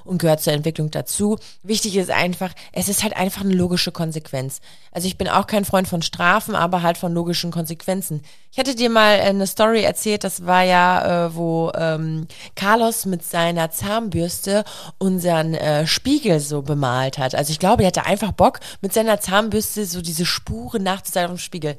[0.09, 1.37] und gehört zur Entwicklung dazu.
[1.63, 4.59] Wichtig ist einfach, es ist halt einfach eine logische Konsequenz.
[4.91, 8.23] Also ich bin auch kein Freund von Strafen, aber halt von logischen Konsequenzen.
[8.51, 13.23] Ich hatte dir mal eine Story erzählt, das war ja, äh, wo ähm, Carlos mit
[13.23, 14.63] seiner Zahnbürste
[14.97, 17.35] unseren äh, Spiegel so bemalt hat.
[17.35, 21.37] Also ich glaube, er hatte einfach Bock, mit seiner Zahnbürste so diese Spuren nachzuzeigen am
[21.37, 21.75] Spiegel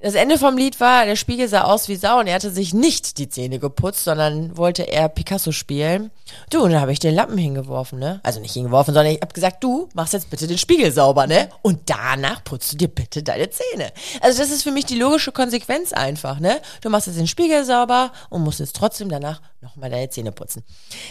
[0.00, 2.74] Das Ende vom Lied war, der Spiegel sah aus wie Sau und er hatte sich
[2.74, 6.10] nicht die Zähne geputzt, sondern wollte er Picasso spielen.
[6.50, 8.18] Du, und dann habe ich den Lappen hingeworfen, ne?
[8.24, 11.50] Also nicht hingeworfen, sondern ich habe gesagt, du machst jetzt bitte den Spiegel sauber, ne?
[11.62, 13.92] Und danach putzt du dir bitte deine Zähne.
[14.20, 16.60] Also das ist für mich die logische Konsequenz einfach, ne?
[16.80, 20.64] Du machst jetzt den Spiegel sauber und musst jetzt trotzdem danach nochmal deine Zähne putzen.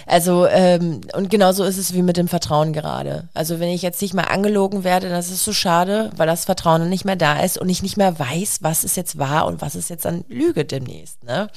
[0.06, 3.30] Also, ähm, und genauso ist es wie mit dem Vertrauen gerade.
[3.34, 6.90] Also wenn ich jetzt nicht mal angelogen werde, das ist so schade, weil das Vertrauen
[6.90, 9.76] nicht mehr da ist und ich nicht mehr weiß, was ist jetzt wahr und was
[9.76, 11.50] ist jetzt an Lüge demnächst, ne?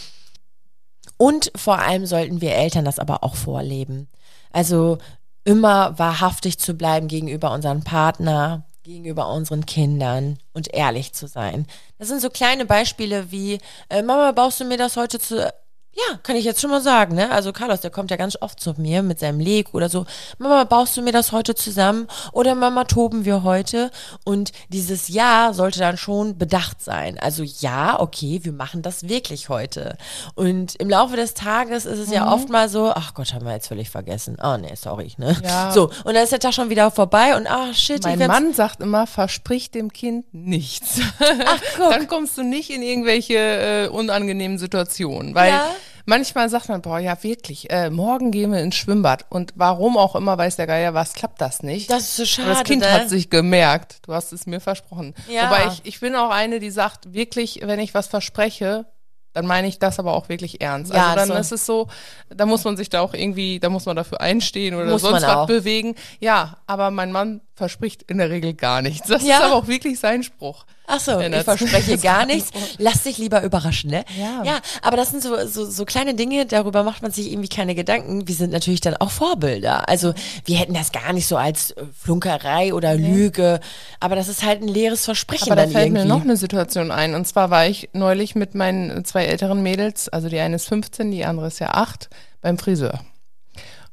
[1.16, 4.08] Und vor allem sollten wir Eltern das aber auch vorleben.
[4.50, 4.98] Also
[5.44, 11.66] immer wahrhaftig zu bleiben gegenüber unserem Partner, gegenüber unseren Kindern und ehrlich zu sein.
[11.98, 15.52] Das sind so kleine Beispiele wie, äh, Mama, baust du mir das heute zu
[15.96, 17.30] ja, kann ich jetzt schon mal sagen, ne?
[17.30, 20.06] Also Carlos, der kommt ja ganz oft zu mir mit seinem Lego oder so.
[20.38, 22.08] Mama, baust du mir das heute zusammen?
[22.32, 23.92] Oder Mama, toben wir heute?
[24.24, 27.16] Und dieses Ja sollte dann schon bedacht sein.
[27.20, 29.96] Also ja, okay, wir machen das wirklich heute.
[30.34, 32.14] Und im Laufe des Tages ist es mhm.
[32.14, 34.36] ja oft mal so, ach Gott, haben wir jetzt völlig vergessen.
[34.42, 35.36] Oh nee, sorry, ne?
[35.44, 35.70] Ja.
[35.70, 38.02] So, und dann ist der Tag schon wieder vorbei und ach shit.
[38.02, 40.98] Mein Mann sagt immer, versprich dem Kind nichts.
[41.20, 41.90] Ach, guck.
[41.90, 45.66] dann kommst du nicht in irgendwelche äh, unangenehmen Situationen, weil ja
[46.04, 49.26] manchmal sagt man, boah, ja wirklich, äh, morgen gehen wir ins Schwimmbad.
[49.28, 51.90] Und warum auch immer, weiß der Geier was, klappt das nicht.
[51.90, 52.48] Das ist so schade.
[52.48, 52.92] Aber das Kind ne?
[52.92, 53.98] hat sich gemerkt.
[54.02, 55.14] Du hast es mir versprochen.
[55.28, 55.46] Ja.
[55.46, 58.86] Wobei ich, ich bin auch eine, die sagt, wirklich, wenn ich was verspreche,
[59.34, 60.94] dann meine ich das aber auch wirklich ernst.
[60.94, 61.34] Ja, also dann so.
[61.34, 61.88] ist es so,
[62.28, 65.26] da muss man sich da auch irgendwie, da muss man dafür einstehen oder muss sonst
[65.26, 65.96] was bewegen.
[66.20, 69.08] Ja, aber mein Mann verspricht in der Regel gar nichts.
[69.08, 69.38] Das ja.
[69.38, 70.64] ist aber auch wirklich sein Spruch.
[70.86, 72.50] Ach so, ich verspreche gar nichts.
[72.78, 74.04] Lass dich lieber überraschen, ne?
[74.18, 74.42] Ja.
[74.44, 77.74] Ja, aber das sind so, so, so kleine Dinge, darüber macht man sich irgendwie keine
[77.74, 78.28] Gedanken.
[78.28, 79.88] Wir sind natürlich dann auch Vorbilder.
[79.88, 82.94] Also wir hätten das gar nicht so als äh, Flunkerei oder.
[82.94, 83.60] Lüge,
[84.00, 86.02] aber das ist halt ein leeres Versprechen aber dann da fällt irgendwie.
[86.02, 87.14] mir noch eine Situation ein.
[87.14, 91.10] Und zwar war ich neulich mit meinen zwei älteren Mädels, also die eine ist 15,
[91.10, 92.08] die andere ist ja 8,
[92.40, 93.00] beim Friseur.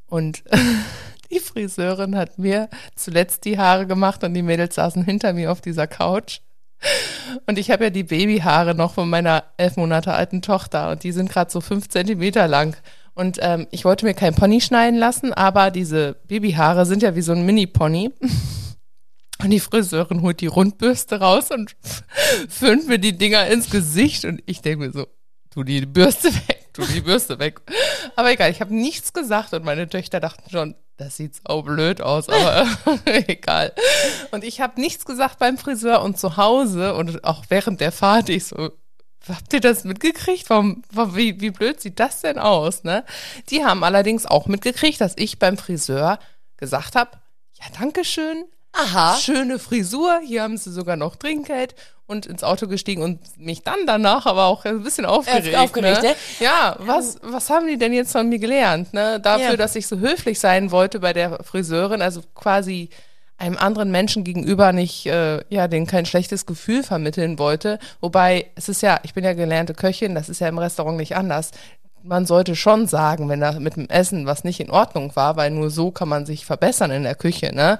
[0.07, 0.43] Und
[1.31, 5.61] die Friseurin hat mir zuletzt die Haare gemacht und die Mädels saßen hinter mir auf
[5.61, 6.39] dieser Couch.
[7.45, 11.11] Und ich habe ja die Babyhaare noch von meiner elf Monate alten Tochter und die
[11.11, 12.75] sind gerade so fünf Zentimeter lang.
[13.13, 17.21] Und ähm, ich wollte mir kein Pony schneiden lassen, aber diese Babyhaare sind ja wie
[17.21, 18.11] so ein Mini-Pony.
[19.43, 21.75] Und die Friseurin holt die Rundbürste raus und
[22.49, 24.25] föhnt mir die Dinger ins Gesicht.
[24.25, 25.07] Und ich denke mir so,
[25.49, 27.61] tu die Bürste weg, tu die Bürste weg.
[28.15, 31.99] Aber egal, ich habe nichts gesagt und meine Töchter dachten schon, das sieht so blöd
[31.99, 32.67] aus, aber
[33.05, 33.73] egal.
[34.29, 38.29] Und ich habe nichts gesagt beim Friseur und zu Hause und auch während der Fahrt,
[38.29, 38.69] ich so,
[39.27, 40.49] habt ihr das mitgekriegt?
[40.49, 43.03] Warum, wie, wie blöd sieht das denn aus, ne?
[43.49, 46.19] Die haben allerdings auch mitgekriegt, dass ich beim Friseur
[46.57, 47.11] gesagt habe,
[47.59, 49.17] ja, danke schön, Aha.
[49.17, 51.75] Schöne Frisur, hier haben sie sogar noch Trinkgeld
[52.07, 55.47] und ins Auto gestiegen und mich dann danach aber auch ein bisschen aufgeregt.
[55.47, 56.09] Äh, aufgeregt, ne?
[56.09, 56.15] ne?
[56.39, 58.93] Ja, was, was haben die denn jetzt von mir gelernt?
[58.93, 59.19] Ne?
[59.19, 59.57] Dafür, ja.
[59.57, 62.89] dass ich so höflich sein wollte bei der Friseurin, also quasi
[63.37, 67.79] einem anderen Menschen gegenüber nicht, äh, ja, denen kein schlechtes Gefühl vermitteln wollte.
[67.99, 71.15] Wobei, es ist ja, ich bin ja gelernte Köchin, das ist ja im Restaurant nicht
[71.15, 71.51] anders
[72.03, 75.51] man sollte schon sagen, wenn da mit dem Essen was nicht in Ordnung war, weil
[75.51, 77.79] nur so kann man sich verbessern in der Küche, ne?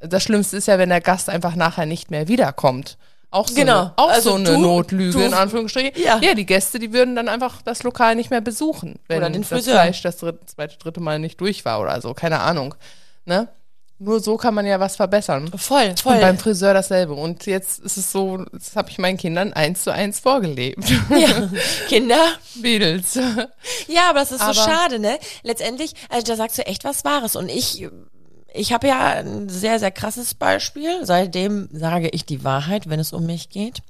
[0.00, 2.96] Das Schlimmste ist ja, wenn der Gast einfach nachher nicht mehr wiederkommt.
[3.30, 3.80] Auch so genau.
[3.80, 5.92] eine, auch also so eine du, Notlüge, du, in Anführungsstrichen.
[6.02, 6.18] Ja.
[6.22, 9.44] ja, die Gäste, die würden dann einfach das Lokal nicht mehr besuchen, wenn oder den
[9.46, 12.74] das Fleisch das dritte, zweite, dritte Mal nicht durch war oder so, keine Ahnung.
[13.26, 13.48] Ne?
[14.00, 15.50] Nur so kann man ja was verbessern.
[15.56, 16.14] Voll, voll.
[16.14, 17.14] Und beim Friseur dasselbe.
[17.14, 20.88] Und jetzt ist es so, das habe ich meinen Kindern eins zu eins vorgelebt.
[21.10, 21.50] Ja,
[21.88, 22.24] Kinder.
[22.54, 23.16] Mädels.
[23.88, 25.18] Ja, aber das ist aber so schade, ne?
[25.42, 27.34] Letztendlich, also da sagst du echt was Wahres.
[27.34, 27.88] Und ich
[28.52, 31.04] ich habe ja ein sehr, sehr krasses Beispiel.
[31.04, 33.82] Seitdem sage ich die Wahrheit, wenn es um mich geht.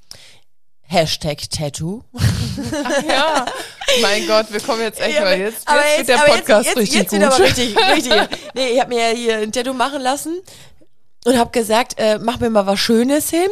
[0.83, 2.03] Hashtag Tattoo.
[2.17, 3.47] Ach ja,
[4.01, 6.67] mein Gott, wir kommen jetzt echt ja, mal jetzt, aber jetzt, jetzt der Podcast jetzt,
[6.67, 7.23] jetzt, richtig jetzt gut.
[7.23, 8.39] aber richtig, richtig.
[8.55, 10.41] Nee, ich habe mir ja hier ein Tattoo machen lassen
[11.27, 13.49] und habe gesagt, äh, mach mir mal was Schönes hin.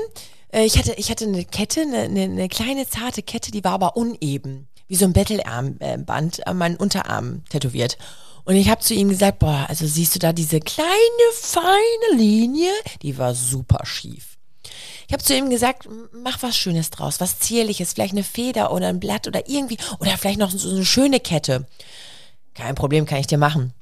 [0.51, 3.73] Äh, ich hatte, ich hatte eine Kette, eine, eine, eine kleine zarte Kette, die war
[3.73, 7.99] aber uneben, wie so ein Bettelarmband an meinen Unterarm tätowiert.
[8.47, 10.89] Und ich habe zu ihm gesagt, boah, also siehst du da diese kleine,
[11.35, 12.71] feine Linie?
[13.03, 14.39] Die war super schief.
[15.09, 18.87] Ich habe zu ihm gesagt, mach was Schönes draus, was Zierliches, vielleicht eine Feder oder
[18.89, 21.67] ein Blatt oder irgendwie, oder vielleicht noch so eine schöne Kette.
[22.55, 23.75] Kein Problem, kann ich dir machen.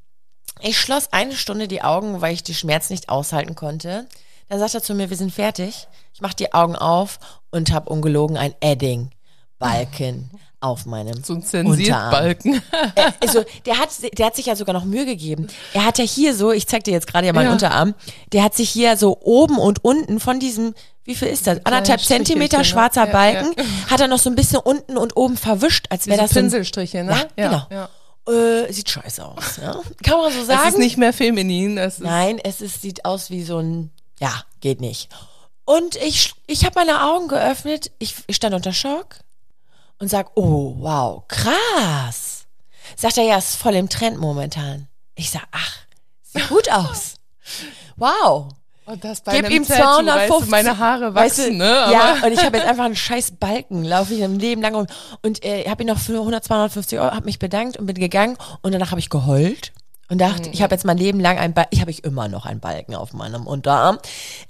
[0.63, 4.09] Ich schloss eine Stunde die Augen, weil ich die Schmerz nicht aushalten konnte.
[4.49, 5.89] Dann sagt er zu mir, wir sind fertig.
[6.15, 7.19] Ich mach die Augen auf
[7.51, 9.11] und habe ungelogen ein Edding.
[9.59, 10.31] Balken
[10.65, 12.63] auf meinem so ein Zensierbalken.
[12.97, 15.49] Äh, also der hat, der hat sich ja sogar noch Mühe gegeben.
[15.73, 17.53] Er hat ja hier so, ich zeig dir jetzt gerade ja meinen ja.
[17.53, 17.95] Unterarm,
[18.33, 21.65] der hat sich hier so oben und unten von diesem wie viel ist das?
[21.65, 22.65] Anderthalb Zentimeter ne?
[22.65, 23.53] schwarzer Balken.
[23.59, 23.91] ja.
[23.91, 26.45] Hat er noch so ein bisschen unten und oben verwischt, als wäre das so ein,
[26.45, 27.29] Pinselstriche, ne?
[27.37, 28.35] Ja, genau.
[28.35, 29.59] äh, sieht scheiße aus.
[29.61, 29.81] Ja?
[30.03, 30.69] Kann man so Es sagen?
[30.69, 31.77] ist nicht mehr feminin.
[31.77, 35.11] Es Nein, es ist, sieht aus wie so ein, ja, geht nicht.
[35.67, 39.17] Und ich, ich habe meine Augen geöffnet, ich, ich stand unter Schock
[39.99, 42.47] und sag, oh, wow, krass.
[42.97, 44.89] Sagt er, ja, ist voll im Trend momentan.
[45.15, 45.79] Ich sag, ach,
[46.23, 47.15] sieht gut aus.
[47.97, 48.49] Wow.
[48.87, 50.51] Und das bei Gib ihm Tattoo, weißt du, 250.
[50.51, 51.79] meine Haare Weißt wachsen, du, ne?
[51.79, 54.75] Aber Ja, und ich habe jetzt einfach einen scheiß Balken, laufe ich ein Leben lang
[54.75, 54.91] und,
[55.23, 58.37] und äh, habe ihn noch für 100, 250 Euro, habe mich bedankt und bin gegangen
[58.63, 59.73] und danach habe ich geheult
[60.09, 62.45] und dachte, ich habe jetzt mein Leben lang einen Balken, ich habe ich immer noch
[62.45, 63.99] einen Balken auf meinem Unterarm.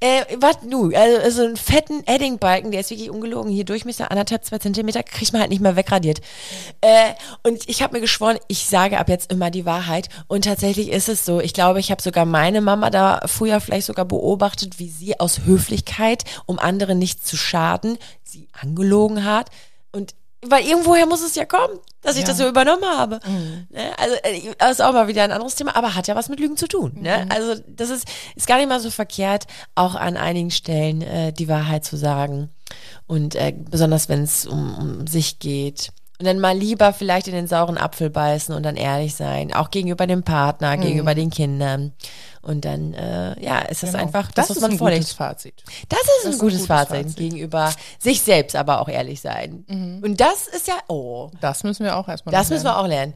[0.00, 0.92] Äh, was nu?
[0.94, 5.32] Also so einen fetten Edding-Balken, der ist wirklich ungelogen, hier Durchmesser anderthalb, zwei Zentimeter, kriegt
[5.32, 6.20] man halt nicht mehr wegradiert.
[6.80, 10.90] Äh, und ich habe mir geschworen, ich sage ab jetzt immer die Wahrheit und tatsächlich
[10.90, 11.40] ist es so.
[11.40, 15.42] Ich glaube, ich habe sogar meine Mama da früher vielleicht sogar beobachtet, wie sie aus
[15.44, 19.50] Höflichkeit, um anderen nicht zu schaden, sie angelogen hat
[19.92, 20.14] und
[20.50, 22.28] weil irgendwoher muss es ja kommen, dass ich Ja.
[22.28, 23.20] das so übernommen habe.
[23.70, 23.90] Ne?
[23.98, 26.40] Also äh, das ist auch mal wieder ein anderes Thema, aber hat ja was mit
[26.40, 26.92] Lügen zu tun.
[27.00, 27.26] Ne?
[27.30, 31.48] Also das ist, ist gar nicht mal so verkehrt, auch an einigen Stellen äh, die
[31.48, 32.50] Wahrheit zu sagen.
[33.06, 35.90] Und äh, besonders wenn es um, um sich geht.
[36.20, 39.70] Und dann mal lieber vielleicht in den sauren Apfel beißen und dann ehrlich sein, auch
[39.72, 41.92] gegenüber dem Partner, gegenüber den Kindern.
[42.40, 44.02] Und dann, äh, ja, ist das Genau.
[44.04, 45.00] einfach das, das ist ein vorlegt.
[45.02, 45.64] gutes Fazit.
[45.88, 47.16] Das ist ein ist ein gutes, gutes Fazit, Fazit.
[47.16, 49.64] gegenüber sich selbst, aber auch ehrlich sein.
[50.04, 52.86] Und das ist ja, oh, Das müssen wir auch erstmal das noch müssen wir auch
[52.86, 53.14] lernen.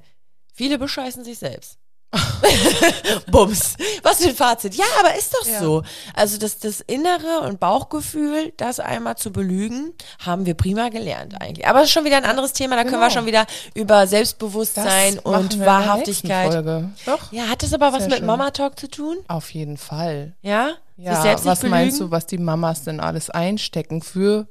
[0.53, 1.79] Viele bescheißen sich selbst.
[3.31, 3.75] Bums.
[4.03, 4.75] Was für ein Fazit.
[4.75, 5.61] Ja, aber ist doch Ja.
[5.61, 5.83] so.
[6.15, 9.93] Also das, das Innere und Bauchgefühl, das einmal zu belügen,
[10.25, 11.67] haben wir prima gelernt eigentlich.
[11.67, 12.77] Aber das ist schon wieder ein anderes Thema.
[12.77, 13.11] Da können wir Genau.
[13.21, 16.53] schon wieder über Das Selbstbewusstsein machen und Wahrhaftigkeit.
[16.53, 16.91] Folge.
[17.07, 18.27] Doch, Ja, hat das aber was Sehr mit schön.
[18.27, 19.17] Mama Talk zu tun?
[19.29, 20.35] auf jeden Fall.
[20.43, 20.73] Ja?
[20.97, 22.11] Ja, sich selbst was nicht meinst belügen?
[22.11, 24.49] du, was die Mamas denn alles einstecken für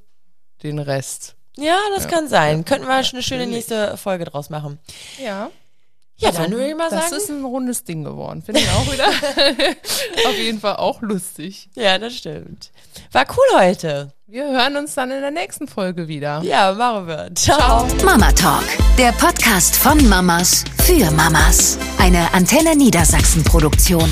[0.64, 1.36] den Rest?
[1.58, 2.66] Ja, das kann sein.
[2.66, 4.80] Könnten wir eine schöne nächste Folge draus machen.
[5.22, 5.50] Ja.
[6.20, 7.16] Ja, dann würde ich mal das sagen.
[7.16, 8.42] ist ein rundes Ding geworden.
[8.42, 9.08] Finde ich auch wieder.
[10.28, 11.70] auf jeden Fall auch lustig.
[11.76, 12.72] Ja, das stimmt.
[13.12, 14.12] War cool heute.
[14.26, 16.42] Wir hören uns dann in der nächsten Folge wieder.
[16.44, 17.30] Ja, machen wir.
[17.36, 17.88] Ciao.
[18.04, 18.66] Mama Talk,
[18.98, 21.78] der Podcast von Mamas für Mamas.
[22.00, 24.10] Eine Antenne Niedersachsen Produktion.